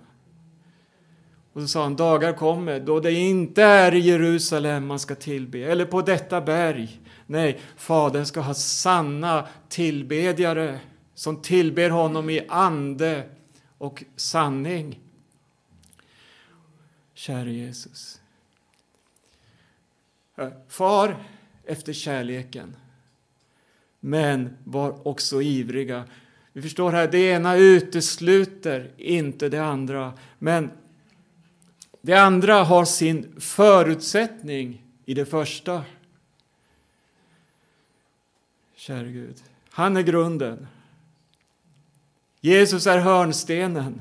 Och 1.52 1.62
så 1.62 1.68
sa 1.68 1.82
han, 1.82 1.96
dagar 1.96 2.32
kommer 2.32 2.80
då 2.80 3.00
det 3.00 3.12
inte 3.12 3.62
är 3.62 3.94
i 3.94 3.98
Jerusalem 3.98 4.86
man 4.86 4.98
ska 4.98 5.14
tillbe, 5.14 5.59
eller 5.59 5.84
på 5.84 6.02
detta 6.02 6.40
berg. 6.40 7.00
Nej, 7.27 7.61
Fadern 7.77 8.27
ska 8.27 8.41
ha 8.41 8.55
sanna 8.55 9.49
tillbedjare 9.68 10.81
som 11.14 11.43
tillber 11.43 11.91
honom 11.91 12.31
i 12.31 12.47
ande 12.49 13.29
och 13.79 14.05
sanning. 14.16 15.01
Käre 17.14 17.53
Jesus. 17.53 18.20
Far 20.68 21.16
efter 21.64 21.93
kärleken, 21.93 22.77
men 24.01 24.57
var 24.64 25.09
också 25.09 25.43
ivriga. 25.43 26.05
Vi 26.53 26.62
förstår 26.62 26.93
här, 26.93 27.09
det 27.09 27.18
ena 27.18 27.57
utesluter 27.57 28.91
inte 28.97 29.49
det 29.49 29.64
andra, 29.64 30.12
men 30.39 30.70
det 32.01 32.14
andra 32.14 32.64
har 32.64 32.85
sin 32.85 33.41
förutsättning 33.41 34.85
i 35.05 35.14
det 35.14 35.27
första. 35.27 35.85
Käre 38.87 39.12
Gud, 39.12 39.43
han 39.70 39.97
är 39.97 40.03
grunden. 40.03 40.66
Jesus 42.41 42.87
är 42.87 42.99
hörnstenen. 42.99 44.01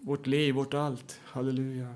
Vårt 0.00 0.26
liv, 0.26 0.54
vårt 0.54 0.74
allt. 0.74 1.20
Halleluja. 1.24 1.94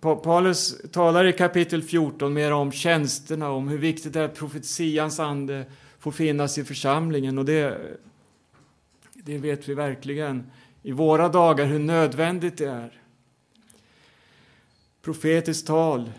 Paulus 0.00 0.90
talar 0.92 1.24
i 1.24 1.32
kapitel 1.32 1.82
14 1.82 2.32
mer 2.32 2.52
om 2.52 2.72
tjänsterna, 2.72 3.50
om 3.50 3.68
hur 3.68 3.78
viktigt 3.78 4.12
det 4.12 4.20
är 4.20 4.24
att 4.24 4.34
profetians 4.34 5.20
ande 5.20 5.64
får 5.98 6.12
finnas 6.12 6.58
i 6.58 6.64
församlingen. 6.64 7.38
Och 7.38 7.44
det 7.44 7.96
det 9.12 9.38
vet 9.38 9.68
vi 9.68 9.74
verkligen 9.74 10.50
i 10.82 10.92
våra 10.92 11.28
dagar 11.28 11.66
hur 11.66 11.78
nödvändigt 11.78 12.58
det 12.58 12.68
är. 12.68 13.00
Profetiskt 15.02 15.66
tal 15.66 16.12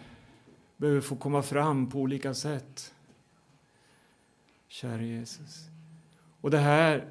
behöver 0.78 1.02
få 1.02 1.16
komma 1.16 1.42
fram 1.42 1.90
på 1.90 2.00
olika 2.00 2.34
sätt. 2.34 2.94
Käre 4.68 5.06
Jesus. 5.06 5.64
Och 6.42 6.52
det 6.52 6.58
här, 6.58 7.08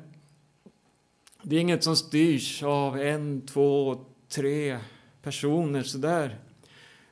det 1.42 1.56
är 1.56 1.60
inget 1.60 1.84
som 1.84 1.96
styrs 1.96 2.62
av 2.62 3.00
en, 3.00 3.46
två, 3.46 4.04
tre 4.28 4.78
personer 5.22 5.82
sådär. 5.82 6.38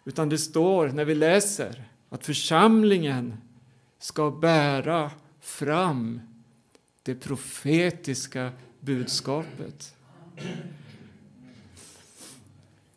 Utan 0.04 0.28
det 0.28 0.38
står 0.38 0.88
när 0.88 1.04
vi 1.04 1.14
läser 1.14 1.84
att 2.08 2.26
församlingen 2.26 3.36
ska 3.98 4.30
bära 4.30 5.10
fram 5.40 6.20
det 7.02 7.14
profetiska 7.14 8.52
budskapet. 8.80 9.96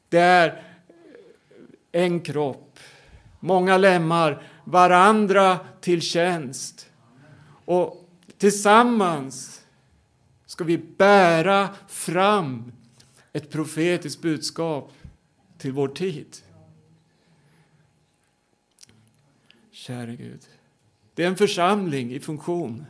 Det 0.10 0.20
är 0.20 0.64
en 1.91 2.20
kropp, 2.20 2.80
många 3.39 3.77
lemmar, 3.77 4.43
varandra 4.63 5.59
till 5.81 6.01
tjänst. 6.01 6.89
Och 7.65 8.09
tillsammans 8.38 9.65
ska 10.45 10.63
vi 10.63 10.77
bära 10.77 11.69
fram 11.88 12.71
ett 13.33 13.49
profetiskt 13.49 14.21
budskap 14.21 14.91
till 15.57 15.71
vår 15.71 15.88
tid. 15.88 16.38
Käre 19.71 20.15
Gud. 20.15 20.41
Det 21.13 21.23
är 21.23 21.27
en 21.27 21.38
församling 21.38 22.13
i 22.13 22.19
funktion. 22.19 22.85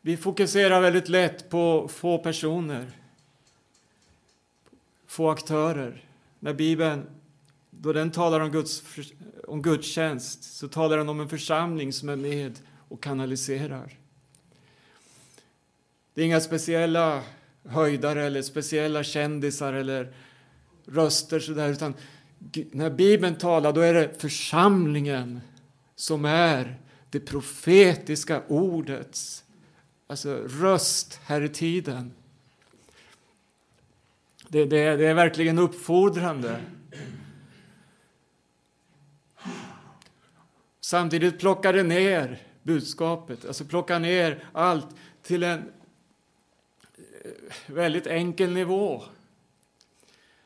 Vi 0.00 0.16
fokuserar 0.16 0.80
väldigt 0.80 1.08
lätt 1.08 1.50
på 1.50 1.88
få 1.88 2.18
personer, 2.18 2.90
få 5.12 5.30
aktörer. 5.30 6.04
När 6.40 6.54
Bibeln, 6.54 7.06
då 7.70 7.92
den 7.92 8.10
talar 8.10 8.40
om, 8.40 8.50
Guds, 8.50 8.82
om 9.48 9.62
gudstjänst, 9.62 10.44
så 10.44 10.68
talar 10.68 10.96
den 10.96 11.08
om 11.08 11.20
en 11.20 11.28
församling 11.28 11.92
som 11.92 12.08
är 12.08 12.16
med 12.16 12.58
och 12.88 13.02
kanaliserar. 13.02 13.98
Det 16.14 16.22
är 16.22 16.26
inga 16.26 16.40
speciella 16.40 17.22
höjdare 17.64 18.24
eller 18.24 18.42
speciella 18.42 19.04
kändisar 19.04 19.72
eller 19.72 20.14
röster 20.86 21.40
sådär, 21.40 21.68
utan 21.68 21.94
när 22.70 22.90
Bibeln 22.90 23.34
talar, 23.34 23.72
då 23.72 23.80
är 23.80 23.94
det 23.94 24.20
församlingen 24.20 25.40
som 25.94 26.24
är 26.24 26.80
det 27.10 27.20
profetiska 27.20 28.42
ordets 28.48 29.44
alltså 30.06 30.34
röst 30.34 31.20
här 31.24 31.40
i 31.40 31.48
tiden. 31.48 32.12
Det, 34.52 34.64
det, 34.64 34.96
det 34.96 35.06
är 35.06 35.14
verkligen 35.14 35.58
uppfordrande. 35.58 36.60
Samtidigt 40.80 41.40
plockar 41.40 41.72
det 41.72 41.82
ner 41.82 42.38
budskapet, 42.62 43.44
alltså 43.44 43.64
plockar 43.64 43.98
ner 43.98 44.44
allt 44.52 44.86
till 45.22 45.42
en 45.42 45.58
eh, 47.24 47.30
väldigt 47.66 48.06
enkel 48.06 48.52
nivå. 48.52 49.02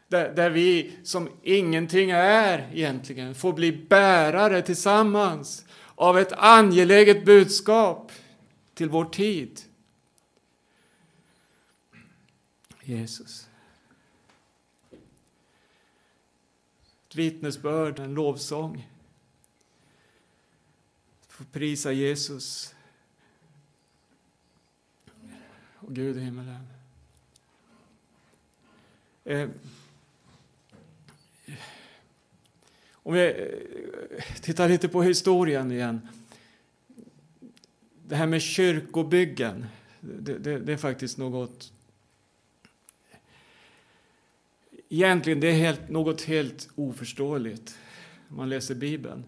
Där, 0.09 0.35
där, 0.35 0.51
vi 0.51 0.99
som 1.03 1.29
ingenting 1.43 2.11
är 2.11 2.71
egentligen 2.73 3.35
får 3.35 3.53
bli 3.53 3.73
bärare 3.73 4.63
tillsammans 4.63 5.65
av 5.95 6.19
ett 6.19 6.33
angeläget 6.33 7.25
budskap 7.25 8.13
till 8.75 8.89
vår 8.89 9.05
tid. 9.05 9.61
Jesus. 12.83 13.46
Vittnesbörd, 17.17 17.99
en 17.99 18.15
lovsång. 18.15 18.89
Få 21.29 21.45
prisa 21.45 21.93
Jesus 21.93 22.75
och 25.75 25.95
Gud 25.95 26.17
i 26.17 26.21
himmelen. 26.21 26.67
Eh, 29.25 29.49
om 32.93 33.15
vi 33.15 33.27
eh, 33.27 34.41
tittar 34.41 34.69
lite 34.69 34.89
på 34.89 35.03
historien 35.03 35.73
igen 35.73 36.09
det 38.09 38.17
här 38.17 38.27
med 38.27 38.43
kyrkobyggen, 38.43 39.67
det, 40.01 40.39
det, 40.39 40.59
det, 40.59 40.73
är 40.73 40.77
faktiskt 40.77 41.19
något... 41.19 41.73
Egentligen 44.89 45.41
det 45.41 45.49
är 45.49 45.53
helt, 45.53 45.89
något 45.89 46.23
helt 46.23 46.69
oförståeligt 46.75 47.79
om 48.29 48.37
man 48.37 48.49
läser 48.49 48.75
Bibeln. 48.75 49.25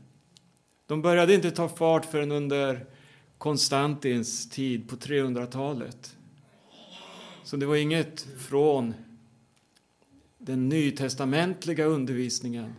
De 0.86 1.02
började 1.02 1.34
inte 1.34 1.50
ta 1.50 1.68
fart 1.68 2.04
förrän 2.04 2.32
under 2.32 2.86
Konstantins 3.38 4.50
tid 4.50 4.88
på 4.88 4.96
300-talet. 4.96 6.16
Så 7.44 7.56
det 7.56 7.66
var 7.66 7.76
inget 7.76 8.26
från 8.38 8.94
den 10.38 10.68
nytestamentliga 10.68 11.84
undervisningen. 11.84 12.74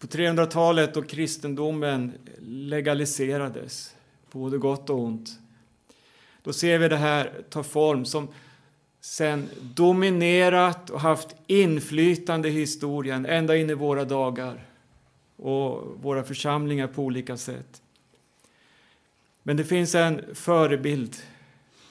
På 0.00 0.06
på 0.06 0.12
300-talet 0.12 0.94
då 0.94 1.02
kristendomen 1.02 2.12
legaliserades, 2.40 3.94
på 4.30 4.38
både 4.38 4.58
gott 4.58 4.90
och 4.90 4.98
ont, 4.98 5.38
då 6.42 6.52
ser 6.52 6.78
vi 6.78 6.88
det 6.88 6.96
här 6.96 7.44
ta 7.50 7.62
form 7.62 8.04
som 8.04 8.28
sen 9.06 9.48
dominerat 9.60 10.90
och 10.90 11.00
haft 11.00 11.36
inflytande 11.46 12.48
i 12.48 12.52
historien 12.52 13.26
ända 13.26 13.56
in 13.56 13.70
i 13.70 13.74
våra 13.74 14.04
dagar 14.04 14.66
och 15.36 16.02
våra 16.02 16.24
församlingar 16.24 16.86
på 16.86 17.02
olika 17.02 17.36
sätt. 17.36 17.82
Men 19.42 19.56
det 19.56 19.64
finns 19.64 19.94
en 19.94 20.34
förebild, 20.34 21.16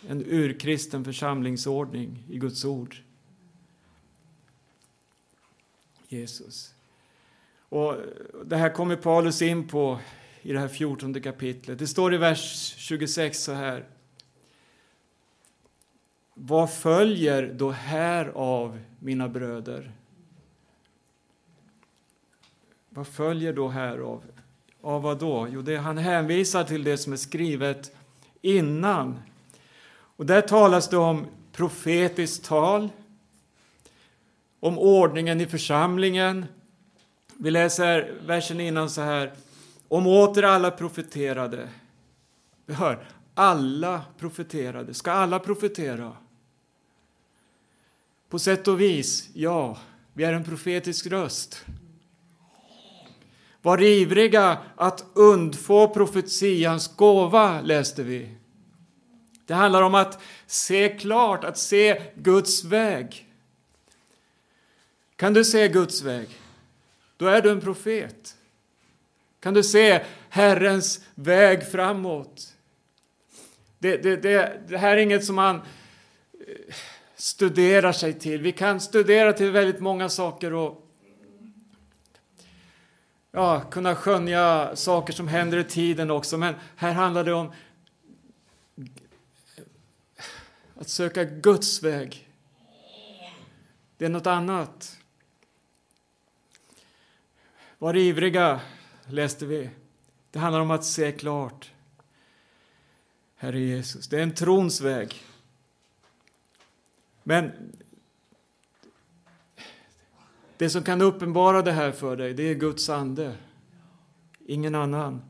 en 0.10 0.26
urkristen 0.26 1.06
församlingsordning 1.06 2.24
i 2.30 2.38
Guds 2.38 2.66
ord. 2.66 2.96
Jesus. 6.08 6.74
Och 7.70 7.96
det 8.46 8.58
här 8.58 8.70
kommer 8.70 8.96
Paulus 8.96 9.42
in 9.42 9.68
på 9.68 10.00
i 10.42 10.54
det 10.54 10.60
här 10.60 10.68
14 10.68 11.22
kapitlet. 11.22 11.80
Det 11.80 11.88
står 11.88 12.14
i 12.14 12.18
vers 12.18 12.74
26 12.78 13.44
så 13.44 13.52
här. 13.54 13.86
Vad 16.48 16.74
följer 16.74 17.54
då 17.54 17.72
här 17.72 18.32
av 18.36 18.80
mina 19.00 19.30
bröder? 19.30 19.92
Vad 22.90 23.08
följer 23.08 23.54
då 23.54 23.68
här 23.68 23.98
av? 23.98 24.24
Av 24.82 25.02
vad 25.02 25.20
då? 25.20 25.48
Jo, 25.52 25.62
det, 25.62 25.78
han 25.78 25.98
hänvisar 25.98 26.64
till 26.64 26.84
det 26.84 26.98
som 26.98 27.14
är 27.14 27.18
skrivet 27.18 27.96
innan. 28.42 29.20
Och 29.92 30.26
där 30.26 30.42
talas 30.42 30.90
det 30.90 30.98
om 30.98 31.26
profetiskt 31.52 32.46
tal, 32.46 32.90
om 34.60 34.80
ordningen 34.80 35.42
i 35.42 35.46
församlingen. 35.46 36.46
Vi 37.38 37.52
läser 37.52 38.14
versen 38.26 38.60
innan 38.60 38.90
så 38.90 39.02
här. 39.02 39.34
Om 39.88 40.08
åter 40.08 40.44
alla 40.44 40.72
profeterade. 40.72 41.70
Vi 42.66 42.74
hör, 42.74 43.08
alla 43.34 44.02
profeterade. 44.18 44.94
Ska 44.94 45.12
alla 45.12 45.40
profetera? 45.40 46.16
På 48.36 48.40
sätt 48.40 48.68
och 48.68 48.82
vis, 48.82 49.30
ja, 49.34 49.78
vi 50.14 50.24
är 50.24 50.34
en 50.34 50.44
profetisk 50.44 51.08
röst. 51.08 51.66
Var 53.62 53.82
ivriga 53.82 54.58
att 54.76 55.06
undfå 55.14 55.88
profetians 55.88 56.96
gåva, 56.96 57.62
läste 57.62 58.04
vi. 58.04 58.30
Det 59.46 59.54
handlar 59.54 59.82
om 59.82 59.96
att 59.96 60.22
se 60.48 60.98
klart, 61.00 61.44
att 61.44 61.58
se 61.58 62.02
Guds 62.16 62.64
väg. 62.64 63.28
Kan 65.16 65.34
du 65.34 65.46
se 65.46 65.68
Guds 65.68 66.02
väg? 66.02 66.28
Då 67.18 67.28
är 67.28 67.42
du 67.42 67.52
en 67.52 67.62
profet. 67.62 68.36
Kan 69.40 69.54
du 69.54 69.64
se 69.64 70.04
Herrens 70.30 71.06
väg 71.14 71.72
framåt? 71.72 72.54
Det, 73.80 73.98
det, 73.98 74.16
det, 74.16 74.62
det 74.68 74.78
här 74.78 74.98
är 74.98 75.02
inget 75.02 75.26
som 75.26 75.36
man 75.36 75.56
eh, 75.56 76.76
studerar 77.26 77.92
sig 77.92 78.14
till. 78.14 78.42
Vi 78.42 78.52
kan 78.52 78.82
studera 78.82 79.34
till 79.34 79.52
väldigt 79.52 79.80
många 79.80 80.10
saker 80.10 80.54
och 80.54 80.88
ja, 83.32 83.62
kunna 83.72 83.96
skönja 83.96 84.76
saker 84.76 85.14
som 85.14 85.28
händer 85.28 85.58
i 85.58 85.64
tiden 85.64 86.12
också. 86.12 86.38
Men 86.38 86.56
här 86.76 86.94
handlar 86.94 87.24
det 87.24 87.34
om 87.34 87.52
att 90.76 90.90
söka 90.90 91.24
Guds 91.24 91.84
väg. 91.84 92.30
Det 93.98 94.06
är 94.06 94.10
något 94.10 94.28
annat. 94.28 94.98
Var 97.78 97.96
ivriga, 97.96 98.62
läste 99.08 99.46
vi. 99.46 99.70
Det 100.32 100.40
handlar 100.40 100.60
om 100.60 100.72
att 100.72 100.86
se 100.86 101.12
klart. 101.12 101.72
Herre 103.36 103.60
Jesus, 103.60 104.08
det 104.08 104.18
är 104.18 104.24
en 104.24 104.36
trons 104.36 104.82
väg. 104.82 105.25
Men 107.28 107.52
det 110.58 110.70
som 110.70 110.84
kan 110.84 111.02
uppenbara 111.02 111.62
det 111.62 111.72
här 111.72 111.92
för 111.92 112.18
dig, 112.18 112.34
det 112.34 112.44
är 112.44 112.56
Guds 112.56 112.90
ande. 112.90 113.36
Ingen 114.46 114.76
annan. 114.76 115.22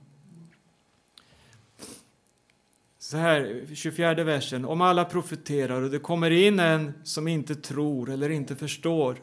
Så 3.00 3.18
här, 3.18 3.66
24 3.74 4.24
versen. 4.24 4.66
Om 4.66 4.82
alla 4.82 5.06
profeterar 5.06 5.82
och 5.82 5.90
det 5.90 6.00
kommer 6.00 6.32
in 6.32 6.60
en 6.60 6.94
som 7.04 7.28
inte 7.28 7.56
tror 7.56 8.10
eller 8.10 8.30
inte 8.30 8.56
förstår, 8.56 9.18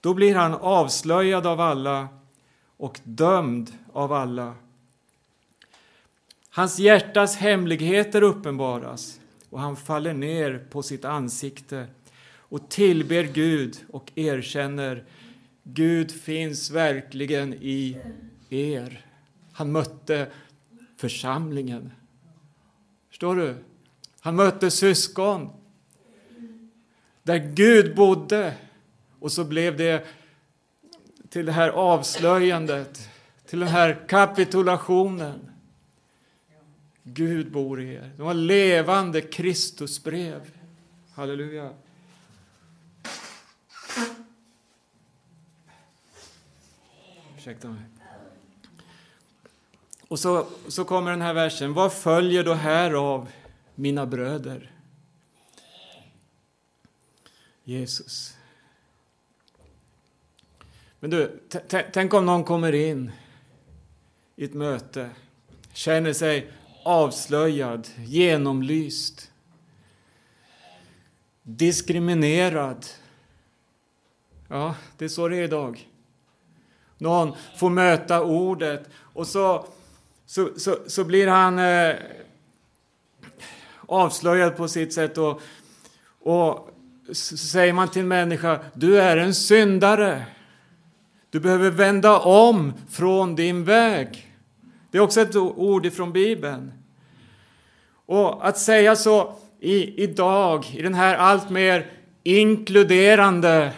då 0.00 0.14
blir 0.14 0.34
han 0.34 0.54
avslöjad 0.54 1.46
av 1.46 1.60
alla 1.60 2.08
och 2.76 3.00
dömd 3.04 3.72
av 3.92 4.12
alla. 4.12 4.54
Hans 6.50 6.78
hjärtas 6.78 7.36
hemligheter 7.36 8.22
uppenbaras 8.22 9.20
och 9.50 9.60
han 9.60 9.76
faller 9.76 10.14
ner 10.14 10.66
på 10.70 10.82
sitt 10.82 11.04
ansikte 11.04 11.86
och 12.32 12.68
tillber 12.68 13.24
Gud 13.24 13.76
och 13.88 14.12
erkänner 14.14 15.04
Gud 15.62 16.10
finns 16.10 16.70
verkligen 16.70 17.54
i 17.54 17.96
er. 18.48 19.06
Han 19.52 19.72
mötte 19.72 20.26
församlingen. 20.96 21.92
Förstår 23.08 23.36
du? 23.36 23.54
Han 24.20 24.36
mötte 24.36 24.70
syskon 24.70 25.50
där 27.22 27.38
Gud 27.38 27.96
bodde. 27.96 28.54
Och 29.18 29.32
så 29.32 29.44
blev 29.44 29.76
det 29.76 30.06
till 31.28 31.46
det 31.46 31.52
här 31.52 31.68
avslöjandet, 31.68 33.08
till 33.46 33.60
den 33.60 33.68
här 33.68 34.06
kapitulationen. 34.08 35.49
Gud 37.02 37.52
bor 37.52 37.80
i 37.80 37.94
er. 37.94 38.10
Det 38.16 38.22
var 38.22 38.34
levande 38.34 39.20
Kristusbrev. 39.20 40.50
Halleluja. 41.14 41.74
Ursäkta 47.36 47.68
mig. 47.68 47.82
Och 50.08 50.18
så, 50.18 50.46
så 50.68 50.84
kommer 50.84 51.10
den 51.10 51.22
här 51.22 51.34
versen. 51.34 51.72
Vad 51.72 51.92
följer 51.92 52.44
då 52.44 52.54
här 52.54 52.92
av 52.92 53.30
mina 53.74 54.06
bröder? 54.06 54.72
Jesus. 57.64 58.36
Men 61.00 61.10
du, 61.10 61.40
tänk 61.68 62.14
om 62.14 62.26
någon 62.26 62.44
kommer 62.44 62.72
in 62.72 63.12
i 64.36 64.44
ett 64.44 64.54
möte, 64.54 65.10
känner 65.72 66.12
sig 66.12 66.52
avslöjad, 66.82 67.88
genomlyst, 67.96 69.30
diskriminerad. 71.42 72.86
Ja, 74.48 74.74
det 74.98 75.04
är 75.04 75.08
så 75.08 75.28
det 75.28 75.36
är 75.36 75.42
idag. 75.42 75.88
Någon 76.98 77.32
får 77.56 77.70
möta 77.70 78.22
ordet 78.22 78.88
och 78.96 79.26
så, 79.26 79.66
så, 80.26 80.50
så, 80.56 80.78
så 80.86 81.04
blir 81.04 81.26
han 81.26 81.58
eh, 81.58 81.96
avslöjad 83.86 84.56
på 84.56 84.68
sitt 84.68 84.92
sätt 84.92 85.18
och, 85.18 85.40
och 86.20 86.70
så 87.12 87.36
säger 87.36 87.72
man 87.72 87.88
till 87.88 88.02
en 88.02 88.08
människa, 88.08 88.60
du 88.74 89.00
är 89.00 89.16
en 89.16 89.34
syndare. 89.34 90.26
Du 91.30 91.40
behöver 91.40 91.70
vända 91.70 92.18
om 92.18 92.72
från 92.90 93.36
din 93.36 93.64
väg. 93.64 94.29
Det 94.90 94.98
är 94.98 95.02
också 95.02 95.20
ett 95.20 95.36
ord 95.36 95.86
ifrån 95.86 96.12
Bibeln. 96.12 96.72
Och 98.06 98.48
att 98.48 98.58
säga 98.58 98.96
så 98.96 99.36
i, 99.60 100.02
idag, 100.02 100.66
i 100.76 100.82
den 100.82 100.94
här 100.94 101.16
allt 101.16 101.50
mer 101.50 101.90
inkluderande 102.22 103.72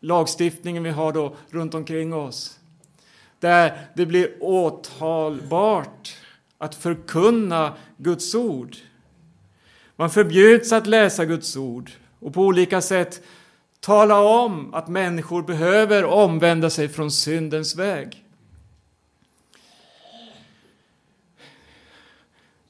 lagstiftningen 0.00 0.82
vi 0.82 0.90
har 0.90 1.12
då 1.12 1.36
runt 1.50 1.74
omkring 1.74 2.14
oss. 2.14 2.58
Där 3.40 3.78
det 3.94 4.06
blir 4.06 4.30
åtalbart 4.40 6.16
att 6.58 6.74
förkunna 6.74 7.72
Guds 7.96 8.34
ord. 8.34 8.76
Man 9.96 10.10
förbjuds 10.10 10.72
att 10.72 10.86
läsa 10.86 11.24
Guds 11.24 11.56
ord 11.56 11.90
och 12.20 12.34
på 12.34 12.42
olika 12.42 12.80
sätt 12.80 13.22
tala 13.80 14.20
om 14.20 14.74
att 14.74 14.88
människor 14.88 15.42
behöver 15.42 16.04
omvända 16.04 16.70
sig 16.70 16.88
från 16.88 17.10
syndens 17.10 17.76
väg. 17.76 18.25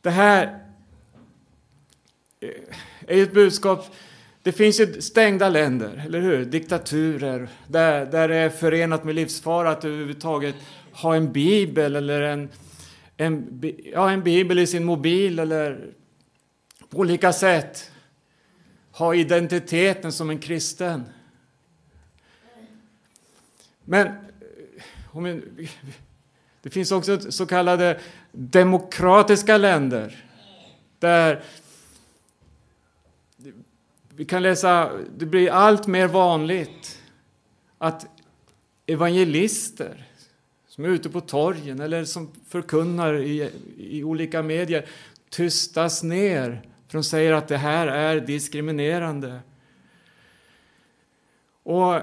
Det 0.07 0.12
här 0.12 0.59
eh, 2.40 2.50
är 3.07 3.16
ju 3.16 3.22
ett 3.22 3.34
budskap 3.34 3.94
det 4.42 4.52
finns 4.52 4.80
ju 4.80 5.00
stängda 5.00 5.48
länder, 5.48 6.02
eller 6.07 6.20
hur? 6.20 6.44
Diktaturer, 6.44 7.48
där, 7.66 8.07
där 8.07 8.28
det 8.28 8.36
är 8.36 8.50
förenat 8.50 9.04
med 9.04 9.14
livsfara 9.14 9.70
att 9.70 9.84
överhuvudtaget 9.84 10.54
ha 10.92 11.16
en 11.16 11.32
bibel 11.32 11.96
eller 11.96 12.20
en, 12.20 12.48
en, 13.16 13.62
ja, 13.92 14.11
en 14.11 14.22
bibel 14.22 14.59
i 14.59 14.66
sin 14.66 14.84
mobil 14.84 15.38
eller 15.38 15.90
på 16.90 16.98
olika 16.98 17.32
sätt 17.32 17.90
ha 18.92 19.14
identiteten 19.14 20.12
som 20.12 20.30
en 20.30 20.38
kristen. 20.38 21.04
Men 23.84 24.07
eh, 24.07 25.36
Det 26.66 26.70
finns 26.70 26.92
också 26.92 27.32
så 27.32 27.46
kallade 27.46 28.00
demokratiska 28.37 29.57
länder 29.57 30.24
där 30.99 31.43
vi 34.14 34.24
kan 34.24 34.43
läsa, 34.43 34.91
det 35.16 35.26
blir 35.26 35.51
allt 35.51 35.87
mer 35.87 36.07
vanligt 36.07 37.03
att 37.78 38.07
evangelister 38.87 40.07
som 40.68 40.84
är 40.84 40.89
ute 40.89 41.11
på 41.11 41.20
torgen 41.20 41.80
eller 41.80 42.05
som 42.05 42.32
förkunnar 42.49 43.14
i, 43.14 43.51
i 43.76 44.05
olika 44.05 44.43
medier 44.43 44.89
tystas 45.30 46.03
ner 46.03 46.62
för 46.89 46.99
de 46.99 47.05
säger 47.05 47.32
att 47.32 47.49
det 47.49 47.57
här 47.57 47.87
är 47.87 48.20
diskriminerande. 48.20 49.41
Och 51.62 52.01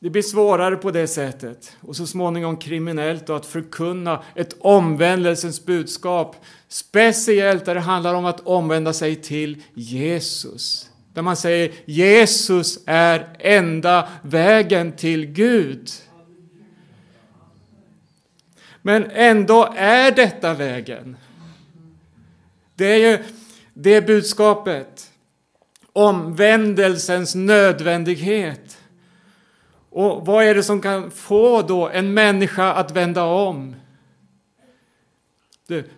det 0.00 0.10
blir 0.10 0.22
svårare 0.22 0.76
på 0.76 0.90
det 0.90 1.06
sättet 1.06 1.76
och 1.80 1.96
så 1.96 2.06
småningom 2.06 2.56
kriminellt 2.56 3.30
att 3.30 3.46
förkunna 3.46 4.22
ett 4.34 4.56
omvändelsens 4.60 5.64
budskap. 5.64 6.36
Speciellt 6.68 7.64
där 7.64 7.74
det 7.74 7.80
handlar 7.80 8.14
om 8.14 8.24
att 8.24 8.40
omvända 8.40 8.92
sig 8.92 9.16
till 9.16 9.62
Jesus. 9.74 10.90
Där 11.14 11.22
man 11.22 11.36
säger 11.36 11.72
Jesus 11.84 12.78
är 12.86 13.36
enda 13.38 14.08
vägen 14.22 14.92
till 14.92 15.26
Gud. 15.26 15.90
Men 18.82 19.10
ändå 19.10 19.74
är 19.76 20.10
detta 20.10 20.54
vägen. 20.54 21.16
Det 22.74 22.86
är 22.86 23.10
ju 23.10 23.24
det 23.74 24.06
budskapet. 24.06 25.10
Omvändelsens 25.92 27.34
nödvändighet. 27.34 28.78
Och 29.96 30.26
vad 30.26 30.44
är 30.44 30.54
det 30.54 30.62
som 30.62 30.80
kan 30.80 31.10
få 31.10 31.62
då 31.62 31.88
en 31.88 32.14
människa 32.14 32.72
att 32.72 32.90
vända 32.90 33.24
om? 33.24 33.76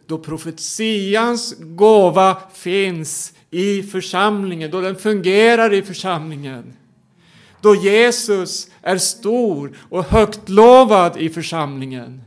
Då 0.07 0.19
profetians 0.19 1.55
gåva 1.59 2.37
finns 2.55 3.33
i 3.51 3.83
församlingen, 3.83 4.71
då 4.71 4.81
den 4.81 4.97
fungerar 4.97 5.73
i 5.73 5.83
församlingen. 5.83 6.77
Då 7.61 7.75
Jesus 7.75 8.71
är 8.83 8.99
stor 8.99 9.77
och 9.89 10.05
högt 10.05 10.49
lovad 10.49 11.17
i 11.17 11.31
församlingen. 11.31 12.23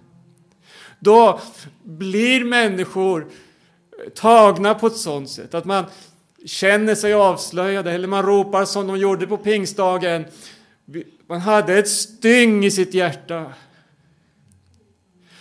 Då 0.99 1.39
blir 1.83 2.43
människor 2.43 3.27
tagna 4.15 4.75
på 4.75 4.87
ett 4.87 4.97
sådant 4.97 5.29
sätt 5.29 5.53
att 5.53 5.65
man 5.65 5.85
känner 6.45 6.95
sig 6.95 7.13
avslöjade 7.13 7.91
eller 7.91 8.07
man 8.07 8.25
ropar 8.25 8.65
som 8.65 8.87
de 8.87 8.97
gjorde 8.97 9.27
på 9.27 9.37
pingstdagen. 9.37 10.25
Man 11.31 11.41
hade 11.41 11.73
ett 11.73 11.89
styng 11.89 12.65
i 12.65 12.71
sitt 12.71 12.93
hjärta. 12.93 13.53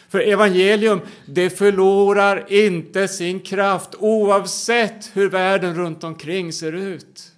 För 0.09 0.21
evangelium, 0.21 1.01
det 1.27 1.51
förlorar 1.51 2.53
inte 2.53 3.09
sin 3.09 3.41
kraft 3.41 3.95
oavsett 3.99 5.11
hur 5.17 5.29
världen 5.29 5.75
runt 5.75 6.05
omkring 6.05 6.53
ser 6.53 6.73
ut. 6.73 7.33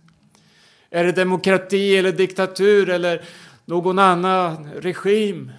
Är 0.90 1.04
det 1.04 1.12
demokrati 1.12 1.96
eller 1.96 2.12
diktatur 2.12 2.88
eller 2.88 3.22
någon 3.64 3.98
annan 3.98 4.72
regim? 4.72 5.52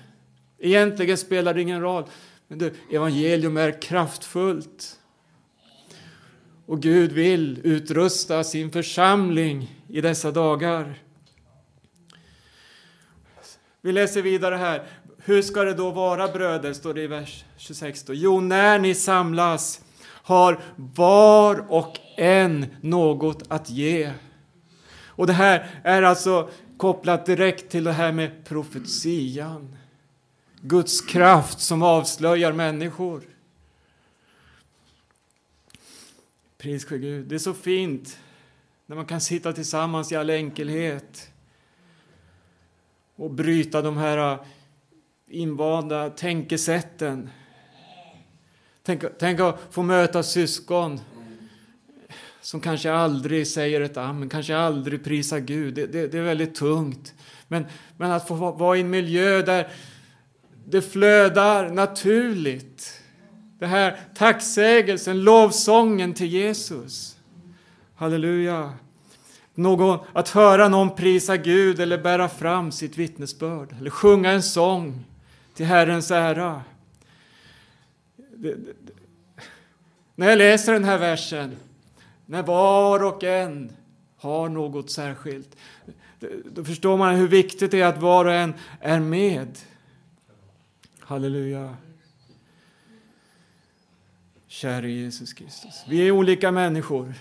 Egentligen 0.59 1.17
spelar 1.17 1.53
det 1.53 1.61
ingen 1.61 1.81
roll. 1.81 2.03
Men 2.47 2.57
du, 2.57 2.73
evangelium 2.91 3.57
är 3.57 3.81
kraftfullt. 3.81 4.99
Och 6.65 6.81
Gud 6.81 7.11
vill 7.11 7.59
utrusta 7.63 8.43
sin 8.43 8.71
församling 8.71 9.79
i 9.87 10.01
dessa 10.01 10.31
dagar. 10.31 10.99
Vi 13.85 13.91
läser 13.91 14.21
vidare 14.21 14.55
här. 14.55 14.83
Hur 15.17 15.41
ska 15.41 15.63
det 15.63 15.73
då 15.73 15.91
vara 15.91 16.27
bröder, 16.27 16.73
står 16.73 16.93
det 16.93 17.01
i 17.01 17.07
vers 17.07 17.45
26. 17.57 18.03
Då. 18.03 18.13
Jo, 18.13 18.39
när 18.39 18.79
ni 18.79 18.95
samlas 18.95 19.81
har 20.05 20.59
var 20.75 21.71
och 21.71 21.99
en 22.17 22.65
något 22.81 23.43
att 23.47 23.69
ge. 23.69 24.13
Och 25.05 25.27
det 25.27 25.33
här 25.33 25.81
är 25.83 26.01
alltså 26.01 26.49
kopplat 26.77 27.25
direkt 27.25 27.71
till 27.71 27.83
det 27.83 27.91
här 27.91 28.11
med 28.11 28.45
profetian. 28.45 29.75
Guds 30.61 31.01
kraft 31.01 31.59
som 31.59 31.83
avslöjar 31.83 32.51
människor. 32.51 33.21
Pris 36.57 36.85
ske 36.85 36.97
Gud. 36.97 37.27
Det 37.27 37.35
är 37.35 37.39
så 37.39 37.53
fint 37.53 38.19
när 38.85 38.95
man 38.95 39.05
kan 39.05 39.21
sitta 39.21 39.53
tillsammans 39.53 40.11
i 40.11 40.15
all 40.15 40.29
enkelhet 40.29 41.32
och 43.15 43.31
bryta 43.31 43.81
de 43.81 43.97
här 43.97 44.33
äh, 44.33 44.39
invanda 45.27 46.09
tänkesätten. 46.09 47.29
Tänk, 48.83 49.03
tänk 49.19 49.39
att 49.39 49.59
få 49.71 49.81
möta 49.81 50.23
syskon 50.23 50.99
som 52.41 52.61
kanske 52.61 52.93
aldrig 52.93 53.47
säger 53.47 53.81
ett 53.81 53.97
amen, 53.97 54.29
kanske 54.29 54.57
aldrig 54.57 55.03
prisar 55.03 55.39
Gud. 55.39 55.73
Det, 55.73 55.85
det, 55.85 56.07
det, 56.07 56.17
är 56.17 56.23
väldigt 56.23 56.55
tungt. 56.55 57.13
Men, 57.47 57.65
men 57.97 58.11
att 58.11 58.27
få 58.27 58.51
vara 58.51 58.77
i 58.77 58.81
en 58.81 58.89
miljö 58.89 59.41
där 59.41 59.67
det 60.65 60.81
flödar 60.81 61.69
naturligt. 61.69 63.01
Det 63.59 63.65
här 63.65 63.99
tacksägelsen, 64.15 65.23
lovsången 65.23 66.13
till 66.13 66.27
Jesus. 66.27 67.17
Halleluja. 67.95 68.73
Någon, 69.55 69.99
att 70.13 70.29
höra 70.29 70.67
någon 70.67 70.95
prisa 70.95 71.37
Gud 71.37 71.79
eller 71.79 71.97
bära 71.97 72.29
fram 72.29 72.71
sitt 72.71 72.97
vittnesbörd 72.97 73.75
eller 73.79 73.89
sjunga 73.89 74.31
en 74.31 74.43
sång 74.43 75.05
till 75.53 75.65
Herrens 75.65 76.11
ära. 76.11 76.61
Det, 78.15 78.55
det, 78.55 78.73
när 80.15 80.29
jag 80.29 80.37
läser 80.37 80.73
den 80.73 80.83
här 80.83 80.97
versen, 80.97 81.55
när 82.25 82.43
var 82.43 83.03
och 83.03 83.23
en 83.23 83.71
har 84.17 84.49
något 84.49 84.91
särskilt, 84.91 85.55
då 86.45 86.63
förstår 86.63 86.97
man 86.97 87.15
hur 87.15 87.27
viktigt 87.27 87.71
det 87.71 87.81
är 87.81 87.85
att 87.85 87.97
var 88.01 88.25
och 88.25 88.33
en 88.33 88.53
är 88.79 88.99
med. 88.99 89.57
Halleluja. 90.99 91.75
Käre 94.47 94.91
Jesus 94.91 95.33
Kristus. 95.33 95.83
Vi 95.87 96.07
är 96.07 96.11
olika 96.11 96.51
människor. 96.51 97.13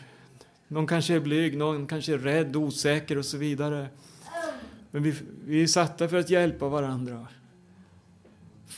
Någon 0.73 0.87
kanske 0.87 1.15
är 1.15 1.21
blyg, 1.21 1.57
någon 1.57 1.87
kanske 1.87 2.15
är 2.15 2.19
rädd, 2.19 2.57
osäker 2.57 3.19
och 3.19 3.25
så 3.25 3.37
vidare. 3.37 3.89
Men 4.91 5.03
vi, 5.03 5.15
vi 5.47 5.63
är 5.63 5.67
satta 5.67 6.09
för 6.09 6.17
att 6.17 6.31
hjälpa 6.31 6.69
varandra 6.69 7.27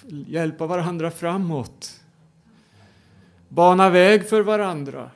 hjälpa 0.09 0.67
varandra 0.67 1.11
framåt. 1.11 2.01
Bana 3.49 3.91
väg 3.91 4.29
för 4.29 4.41
varandra. 4.41 5.11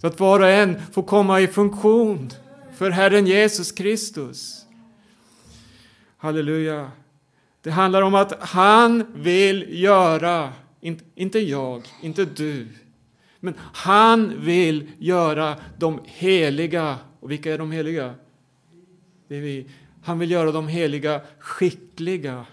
Så 0.00 0.06
att 0.06 0.20
var 0.20 0.40
och 0.40 0.48
en 0.48 0.82
får 0.92 1.02
komma 1.02 1.40
i 1.40 1.46
funktion 1.46 2.30
för 2.76 2.90
Herren 2.90 3.26
Jesus 3.26 3.72
Kristus. 3.72 4.66
Halleluja. 6.16 6.90
Det 7.62 7.70
handlar 7.70 8.02
om 8.02 8.14
att 8.14 8.42
han 8.42 9.06
vill 9.14 9.82
göra, 9.82 10.52
inte 11.14 11.38
jag, 11.38 11.82
inte 12.02 12.24
du, 12.24 12.68
men 13.44 13.54
han 13.58 14.44
vill 14.44 14.90
göra 14.98 15.56
de 15.78 16.00
heliga. 16.04 16.98
Och 17.20 17.30
vilka 17.30 17.54
är 17.54 17.58
de 17.58 17.72
heliga? 17.72 18.14
Det 19.28 19.36
är 19.36 19.40
vi. 19.40 19.66
Han 20.02 20.18
vill 20.18 20.30
göra 20.30 20.52
de 20.52 20.68
heliga 20.68 21.20
skickliga 21.38 22.46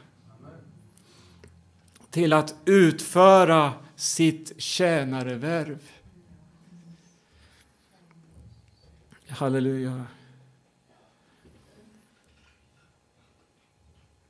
till 2.10 2.34
att 2.34 2.56
utföra 2.66 3.74
sitt 3.96 4.62
tjänarevärv. 4.62 5.80
Halleluja. 9.28 10.06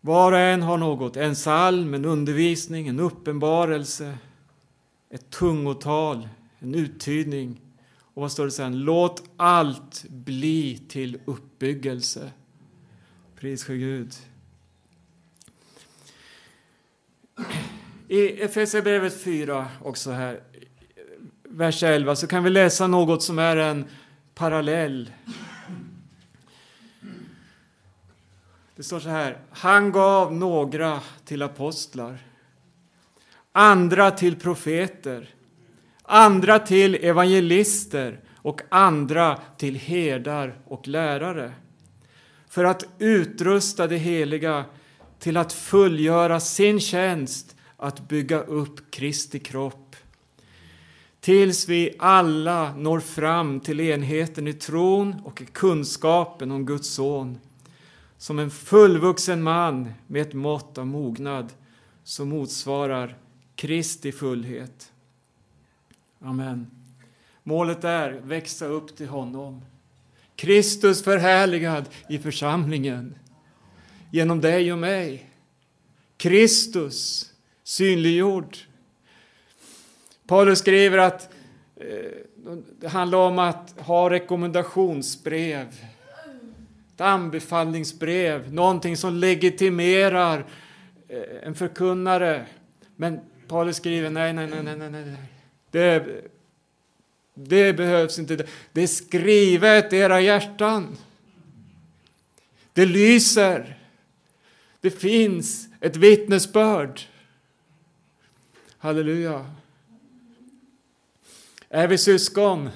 Var 0.02 0.32
och 0.32 0.40
en 0.40 0.62
har 0.62 0.78
något, 0.78 1.18
en 1.18 1.34
psalm, 1.34 1.94
en 1.94 2.06
undervisning, 2.06 2.88
en 2.88 3.00
uppenbarelse, 3.00 4.18
ett 5.10 5.30
tungotal, 5.30 6.30
en 6.62 6.76
uttydning. 6.76 7.62
Och 8.14 8.22
vad 8.22 8.32
står 8.32 8.46
det 8.46 8.52
sen? 8.52 8.80
Låt 8.80 9.24
allt 9.38 10.06
bli 10.10 10.82
till 10.88 11.20
uppbyggelse. 11.26 12.32
Pris 13.36 13.64
för 13.64 13.74
Gud. 13.74 14.14
I 18.08 18.42
Efesierbrevet 18.42 19.22
4, 19.24 19.68
också 19.82 20.12
här, 20.12 20.44
vers 21.44 21.84
11, 21.84 22.16
så 22.16 22.28
kan 22.28 22.44
vi 22.44 22.50
läsa 22.50 22.88
något 22.88 23.24
som 23.24 23.40
är 23.40 23.58
en 23.58 23.86
parallell. 24.34 25.12
Det 28.76 28.84
står 28.84 29.00
så 29.00 29.10
här. 29.10 29.38
Han 29.52 29.92
gav 29.92 30.34
några 30.34 31.02
till 31.26 31.42
apostlar, 31.42 32.18
andra 33.52 34.12
till 34.12 34.36
profeter, 34.36 35.30
andra 36.12 36.60
till 36.60 36.96
evangelister 36.96 38.20
och 38.36 38.62
andra 38.70 39.40
till 39.58 39.76
herdar 39.76 40.60
och 40.66 40.88
lärare 40.88 41.54
för 42.50 42.64
att 42.64 42.86
utrusta 43.00 43.88
det 43.88 43.98
heliga 43.98 44.66
till 45.20 45.38
att 45.38 45.54
fullgöra 45.54 46.40
sin 46.40 46.80
tjänst 46.80 47.56
att 47.78 48.08
bygga 48.08 48.42
upp 48.42 48.92
Kristi 48.92 49.40
kropp. 49.40 49.96
Tills 51.20 51.70
vi 51.70 51.96
alla 52.00 52.76
når 52.76 53.00
fram 53.00 53.60
till 53.60 53.80
enheten 53.80 54.48
i 54.48 54.54
tron 54.54 55.16
och 55.26 55.42
i 55.42 55.46
kunskapen 55.46 56.52
om 56.52 56.66
Guds 56.66 56.90
son. 56.90 57.40
Som 58.18 58.40
en 58.40 58.52
fullvuxen 58.52 59.44
man 59.44 59.94
med 60.08 60.22
ett 60.22 60.34
mått 60.34 60.78
av 60.78 60.88
mognad 60.88 61.54
som 62.04 62.30
motsvarar 62.30 63.18
Kristi 63.56 64.12
fullhet. 64.12 64.91
Amen. 66.24 66.68
Målet 67.44 67.84
är 67.84 68.12
växa 68.24 68.66
upp 68.66 68.96
till 68.96 69.08
honom. 69.08 69.62
Kristus 70.36 71.04
förhärligad 71.04 71.90
i 72.10 72.20
församlingen 72.20 73.16
genom 74.12 74.42
dig 74.42 74.74
och 74.74 74.80
mig. 74.80 75.30
Kristus 76.18 77.32
synliggjord. 77.64 78.58
Paulus 80.28 80.60
skriver 80.60 80.98
att 80.98 81.30
eh, 81.76 81.86
det 82.80 82.88
handlar 82.88 83.18
om 83.18 83.40
att 83.40 83.76
ha 83.80 84.10
rekommendationsbrev, 84.10 85.68
ett 86.94 87.02
anbefallningsbrev, 87.02 88.54
någonting 88.54 88.98
som 88.98 89.14
legitimerar 89.14 90.46
eh, 91.08 91.20
en 91.44 91.56
förkunnare. 91.56 92.46
Men 92.96 93.20
Paulus 93.48 93.76
skriver 93.76 94.10
nej, 94.10 94.34
nej, 94.34 94.48
nej, 94.48 94.76
nej, 94.78 94.90
nej. 94.90 95.16
Det, 95.72 96.22
det 97.34 97.74
behövs 97.74 98.20
inte. 98.20 98.46
Det 98.72 98.82
är 98.82 98.88
skrivet 98.88 99.94
i 99.94 99.98
era 99.98 100.22
hjärtan. 100.22 100.98
Det 102.74 102.86
lyser. 102.86 103.78
Det 104.82 104.92
finns 104.92 105.68
ett 105.80 105.96
vittnesbörd. 105.96 107.02
Halleluja. 108.78 109.46
Är 111.70 111.88
vi 111.88 111.98
syskon, 111.98 112.70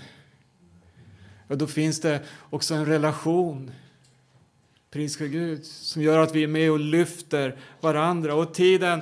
ja, 1.48 1.56
då 1.56 1.68
finns 1.68 2.02
det 2.02 2.20
också 2.50 2.74
en 2.74 2.86
relation, 2.86 3.72
pris 4.92 5.18
för 5.18 5.26
Gud, 5.26 5.66
som 5.66 6.02
gör 6.02 6.20
att 6.20 6.36
vi 6.36 6.44
är 6.44 6.48
med 6.48 6.72
och 6.72 6.80
lyfter 6.80 7.58
varandra. 7.82 8.36
Och 8.36 8.54
tiden, 8.54 9.02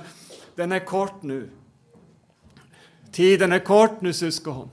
den 0.55 0.71
är 0.71 0.85
kort 0.85 1.23
nu. 1.23 1.49
Tiden 3.13 3.51
är 3.51 3.59
kort 3.59 4.01
nu, 4.01 4.13
syskon. 4.13 4.69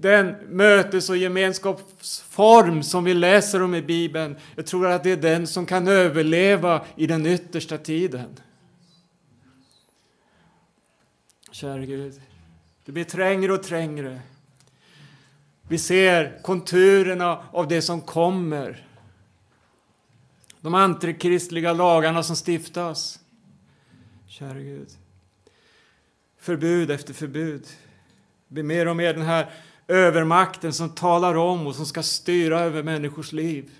den 0.00 0.36
mötes 0.48 1.10
och 1.10 1.16
gemenskapsform 1.16 2.82
som 2.82 3.04
vi 3.04 3.14
läser 3.14 3.62
om 3.62 3.74
i 3.74 3.82
Bibeln, 3.82 4.36
jag 4.56 4.66
tror 4.66 4.86
att 4.86 5.02
det 5.02 5.10
är 5.10 5.16
den 5.16 5.46
som 5.46 5.66
kan 5.66 5.88
överleva 5.88 6.84
i 6.96 7.06
den 7.06 7.26
yttersta 7.26 7.78
tiden. 7.78 8.36
Kära 11.50 11.78
Gud, 11.78 12.20
det 12.84 12.92
blir 12.92 13.04
trängre 13.04 13.52
och 13.52 13.62
trängre. 13.62 14.20
Vi 15.68 15.78
ser 15.78 16.42
konturerna 16.42 17.44
av 17.52 17.68
det 17.68 17.82
som 17.82 18.00
kommer. 18.00 18.86
De 20.60 20.74
antikristliga 20.74 21.72
lagarna 21.72 22.22
som 22.22 22.36
stiftas. 22.36 23.17
Kära 24.28 24.60
Gud. 24.60 24.88
Förbud 26.36 26.90
efter 26.90 27.14
förbud. 27.14 27.66
Blir 28.48 28.62
mer 28.62 28.88
och 28.88 28.96
mer 28.96 29.14
den 29.14 29.22
här 29.22 29.50
övermakten 29.88 30.72
som 30.72 30.90
talar 30.90 31.34
om 31.34 31.66
och 31.66 31.74
som 31.74 31.86
ska 31.86 32.02
styra 32.02 32.60
över 32.60 32.82
människors 32.82 33.32
liv. 33.32 33.70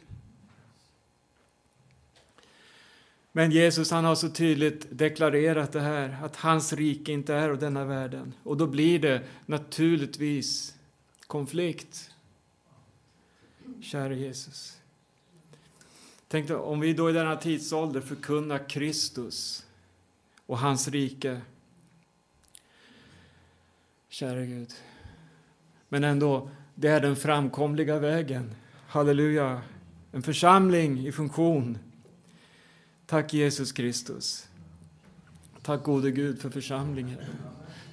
Men 3.33 3.51
Jesus 3.51 3.91
han 3.91 4.05
har 4.05 4.15
så 4.15 4.29
tydligt 4.29 4.87
deklarerat 4.91 5.73
det 5.73 5.81
här, 5.81 6.17
att 6.23 6.37
hans 6.37 6.73
rike 6.73 7.13
inte 7.13 7.35
är 7.35 7.49
av 7.49 7.59
denna 7.59 7.85
världen. 7.85 8.35
Och 8.43 8.57
då 8.57 8.67
blir 8.67 8.99
det 8.99 9.23
naturligtvis 9.47 10.75
konflikt. 11.27 12.11
Kära 13.83 14.15
Jesus. 14.15 14.79
Tänk 16.29 16.51
om 16.51 16.81
vi 16.81 16.93
då 16.93 17.11
i 17.11 17.13
denna 17.13 17.37
tidsålder 17.37 18.01
förkunnar 18.01 18.69
Kristus 18.69 19.65
och 20.49 20.59
hans 20.59 20.89
rike. 20.89 21.41
Kära 24.09 24.45
Gud. 24.45 24.73
Men 25.89 26.05
ändå, 26.05 26.51
det 26.75 26.89
är 26.89 27.01
den 27.01 27.17
framkomliga 27.17 27.99
vägen. 27.99 28.55
Halleluja. 28.89 29.63
En 30.13 30.23
församling 30.23 31.07
i 31.07 31.13
funktion. 31.13 31.79
Tack 33.07 33.35
Jesus 33.35 33.73
Kristus. 33.73 34.47
Tack 35.63 35.83
gode 35.83 36.11
Gud 36.11 36.41
för 36.41 36.51
församlingen. 36.51 37.19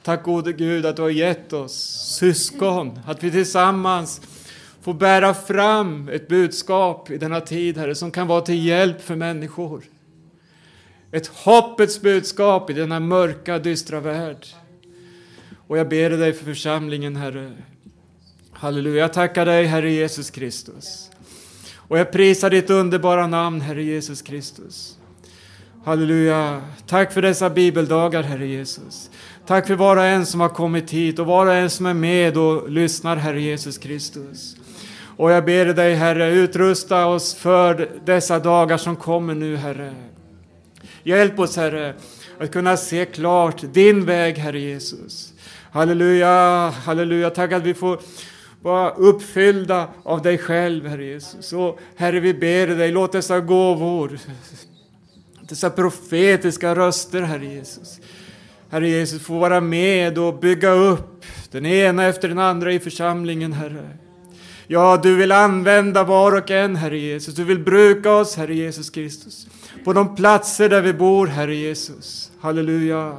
Tack 0.04 0.24
gode 0.24 0.54
Gud 0.54 0.86
att 0.86 0.96
du 0.96 1.02
har 1.02 1.10
gett 1.10 1.54
oss 1.54 1.74
syskon, 2.20 3.00
att 3.06 3.24
vi 3.24 3.32
tillsammans 3.32 4.22
får 4.82 4.94
bära 4.94 5.34
fram 5.34 6.10
ett 6.10 6.28
budskap 6.28 7.12
i 7.12 7.18
denna 7.18 7.42
tid, 7.42 7.78
Herre, 7.78 7.96
som 7.96 8.12
kan 8.12 8.28
vara 8.28 8.42
till 8.42 8.66
hjälp 8.66 9.02
för 9.02 9.16
människor. 9.16 9.84
Ett 11.16 11.28
hoppets 11.28 12.02
budskap 12.02 12.70
i 12.70 12.74
denna 12.74 13.00
mörka, 13.00 13.60
dystra 13.60 14.00
värld. 14.00 14.46
Och 15.68 15.78
jag 15.78 15.90
ber 15.90 16.10
dig 16.10 16.34
för 16.34 16.46
församlingen, 16.46 17.16
Herre. 17.16 17.52
Halleluja. 18.52 19.02
Jag 19.02 19.14
tackar 19.14 19.46
dig, 19.46 19.66
Herre 19.66 19.92
Jesus 19.92 20.30
Kristus. 20.30 21.10
Och 21.76 22.00
jag 22.00 22.12
prisar 22.12 22.50
ditt 22.50 22.70
underbara 22.70 23.28
namn, 23.28 23.62
Herre 23.62 23.84
Jesus 23.84 24.22
Kristus. 24.22 24.98
Halleluja. 25.86 26.62
Tack 26.88 27.14
för 27.14 27.22
dessa 27.22 27.50
bibeldagar, 27.50 28.24
Herre 28.24 28.48
Jesus. 28.48 29.10
Tack 29.46 29.68
för 29.68 29.76
var 29.76 29.98
och 29.98 30.06
en 30.06 30.26
som 30.26 30.40
har 30.40 30.50
kommit 30.50 30.92
hit 30.92 31.20
och 31.20 31.26
var 31.26 31.46
och 31.46 31.54
en 31.54 31.70
som 31.70 31.86
är 31.86 31.94
med 31.94 32.38
och 32.38 32.70
lyssnar, 32.70 33.16
Herre 33.16 33.42
Jesus 33.42 33.78
Kristus. 33.78 34.56
Och 35.18 35.32
jag 35.32 35.46
ber 35.46 35.66
dig, 35.66 35.96
Herre, 35.96 36.32
utrusta 36.32 37.06
oss 37.06 37.36
för 37.36 37.90
dessa 38.06 38.40
dagar 38.40 38.78
som 38.78 38.96
kommer 38.96 39.36
nu, 39.36 39.56
Herre. 39.56 39.94
Hjälp 41.08 41.40
oss, 41.40 41.58
Herre, 41.58 41.94
att 42.40 42.52
kunna 42.52 42.78
se 42.78 43.06
klart 43.06 43.64
din 43.74 44.06
väg, 44.06 44.38
Herre 44.38 44.60
Jesus. 44.60 45.34
Halleluja, 45.72 46.70
halleluja. 46.70 47.30
Tack 47.30 47.52
att 47.52 47.64
vi 47.64 47.74
får 47.74 48.00
vara 48.62 48.92
uppfyllda 48.92 49.88
av 50.04 50.22
dig 50.22 50.38
själv, 50.38 50.88
Herre 50.88 51.06
Jesus. 51.06 51.46
Så, 51.46 51.80
Herre, 51.96 52.20
vi 52.20 52.34
ber 52.34 52.68
dig, 52.68 52.92
låt 52.92 53.12
dessa 53.12 53.40
gåvor, 53.40 54.20
dessa 55.42 55.70
profetiska 55.70 56.76
röster, 56.76 57.22
Herre 57.22 57.46
Jesus, 57.46 58.00
Herre 58.70 58.90
Jesus, 58.90 59.22
få 59.22 59.40
vara 59.40 59.62
med 59.62 60.18
och 60.18 60.40
bygga 60.40 60.70
upp 60.70 61.26
den 61.52 61.66
ena 61.66 62.06
efter 62.06 62.28
den 62.28 62.40
andra 62.40 62.74
i 62.74 62.80
församlingen, 62.80 63.54
Herre. 63.54 63.90
Ja, 64.68 65.00
du 65.04 65.16
vill 65.16 65.32
använda 65.32 66.04
var 66.04 66.32
och 66.32 66.52
en, 66.52 66.76
Herre 66.76 66.98
Jesus. 66.98 67.36
Du 67.36 67.44
vill 67.44 67.60
bruka 67.60 68.12
oss, 68.12 68.36
Herre 68.36 68.56
Jesus 68.56 68.90
Kristus, 68.90 69.48
på 69.86 69.94
de 69.94 70.16
platser 70.16 70.70
där 70.70 70.82
vi 70.82 70.94
bor, 70.94 71.28
Herre 71.28 71.56
Jesus. 71.56 72.32
Halleluja. 72.40 73.18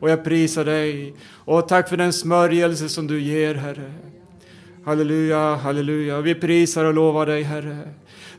Och 0.00 0.10
jag 0.10 0.24
prisar 0.24 0.64
dig. 0.64 1.14
Och 1.44 1.68
tack 1.68 1.88
för 1.88 1.96
den 1.96 2.12
smörjelse 2.12 2.88
som 2.88 3.06
du 3.06 3.20
ger, 3.20 3.54
Herre. 3.54 3.92
Halleluja, 4.84 5.54
halleluja. 5.54 6.20
Vi 6.20 6.34
prisar 6.34 6.84
och 6.84 6.94
lovar 6.94 7.26
dig, 7.26 7.42
Herre. 7.42 7.78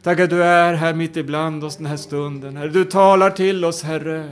Tack 0.03 0.19
att 0.19 0.29
du 0.29 0.43
är 0.43 0.73
här 0.73 0.93
mitt 0.93 1.17
ibland 1.17 1.63
oss 1.63 1.77
den 1.77 1.85
här 1.85 1.97
stunden. 1.97 2.57
Herre, 2.57 2.69
du 2.69 2.85
talar 2.85 3.29
till 3.29 3.65
oss, 3.65 3.83
Herre. 3.83 4.29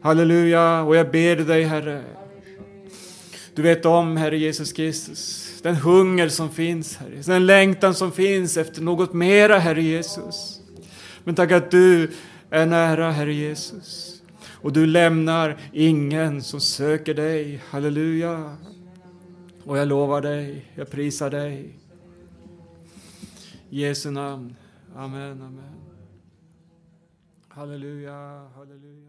Halleluja, 0.00 0.82
och 0.82 0.96
jag 0.96 1.10
ber 1.10 1.36
dig, 1.36 1.62
Herre. 1.62 2.02
Du 3.54 3.62
vet 3.62 3.86
om, 3.86 4.16
Herre 4.16 4.38
Jesus 4.38 4.72
Kristus, 4.72 5.52
den 5.62 5.76
hunger 5.76 6.28
som 6.28 6.50
finns, 6.50 6.96
Herre. 6.96 7.22
Den 7.26 7.46
längtan 7.46 7.94
som 7.94 8.12
finns 8.12 8.56
efter 8.56 8.82
något 8.82 9.12
mera, 9.12 9.58
Herre 9.58 9.82
Jesus. 9.82 10.61
Men 11.24 11.34
tack 11.34 11.52
att 11.52 11.70
du 11.70 12.10
är 12.50 12.66
nära, 12.66 13.10
Herre 13.10 13.34
Jesus. 13.34 14.22
Och 14.62 14.72
du 14.72 14.86
lämnar 14.86 15.56
ingen 15.72 16.42
som 16.42 16.60
söker 16.60 17.14
dig. 17.14 17.62
Halleluja. 17.70 18.56
Och 19.64 19.78
jag 19.78 19.88
lovar 19.88 20.20
dig, 20.20 20.72
jag 20.74 20.90
prisar 20.90 21.30
dig. 21.30 21.78
I 23.70 23.80
Jesu 23.80 24.10
namn. 24.10 24.56
Amen, 24.96 25.42
amen. 25.42 25.74
Halleluja, 27.48 28.48
halleluja. 28.54 29.01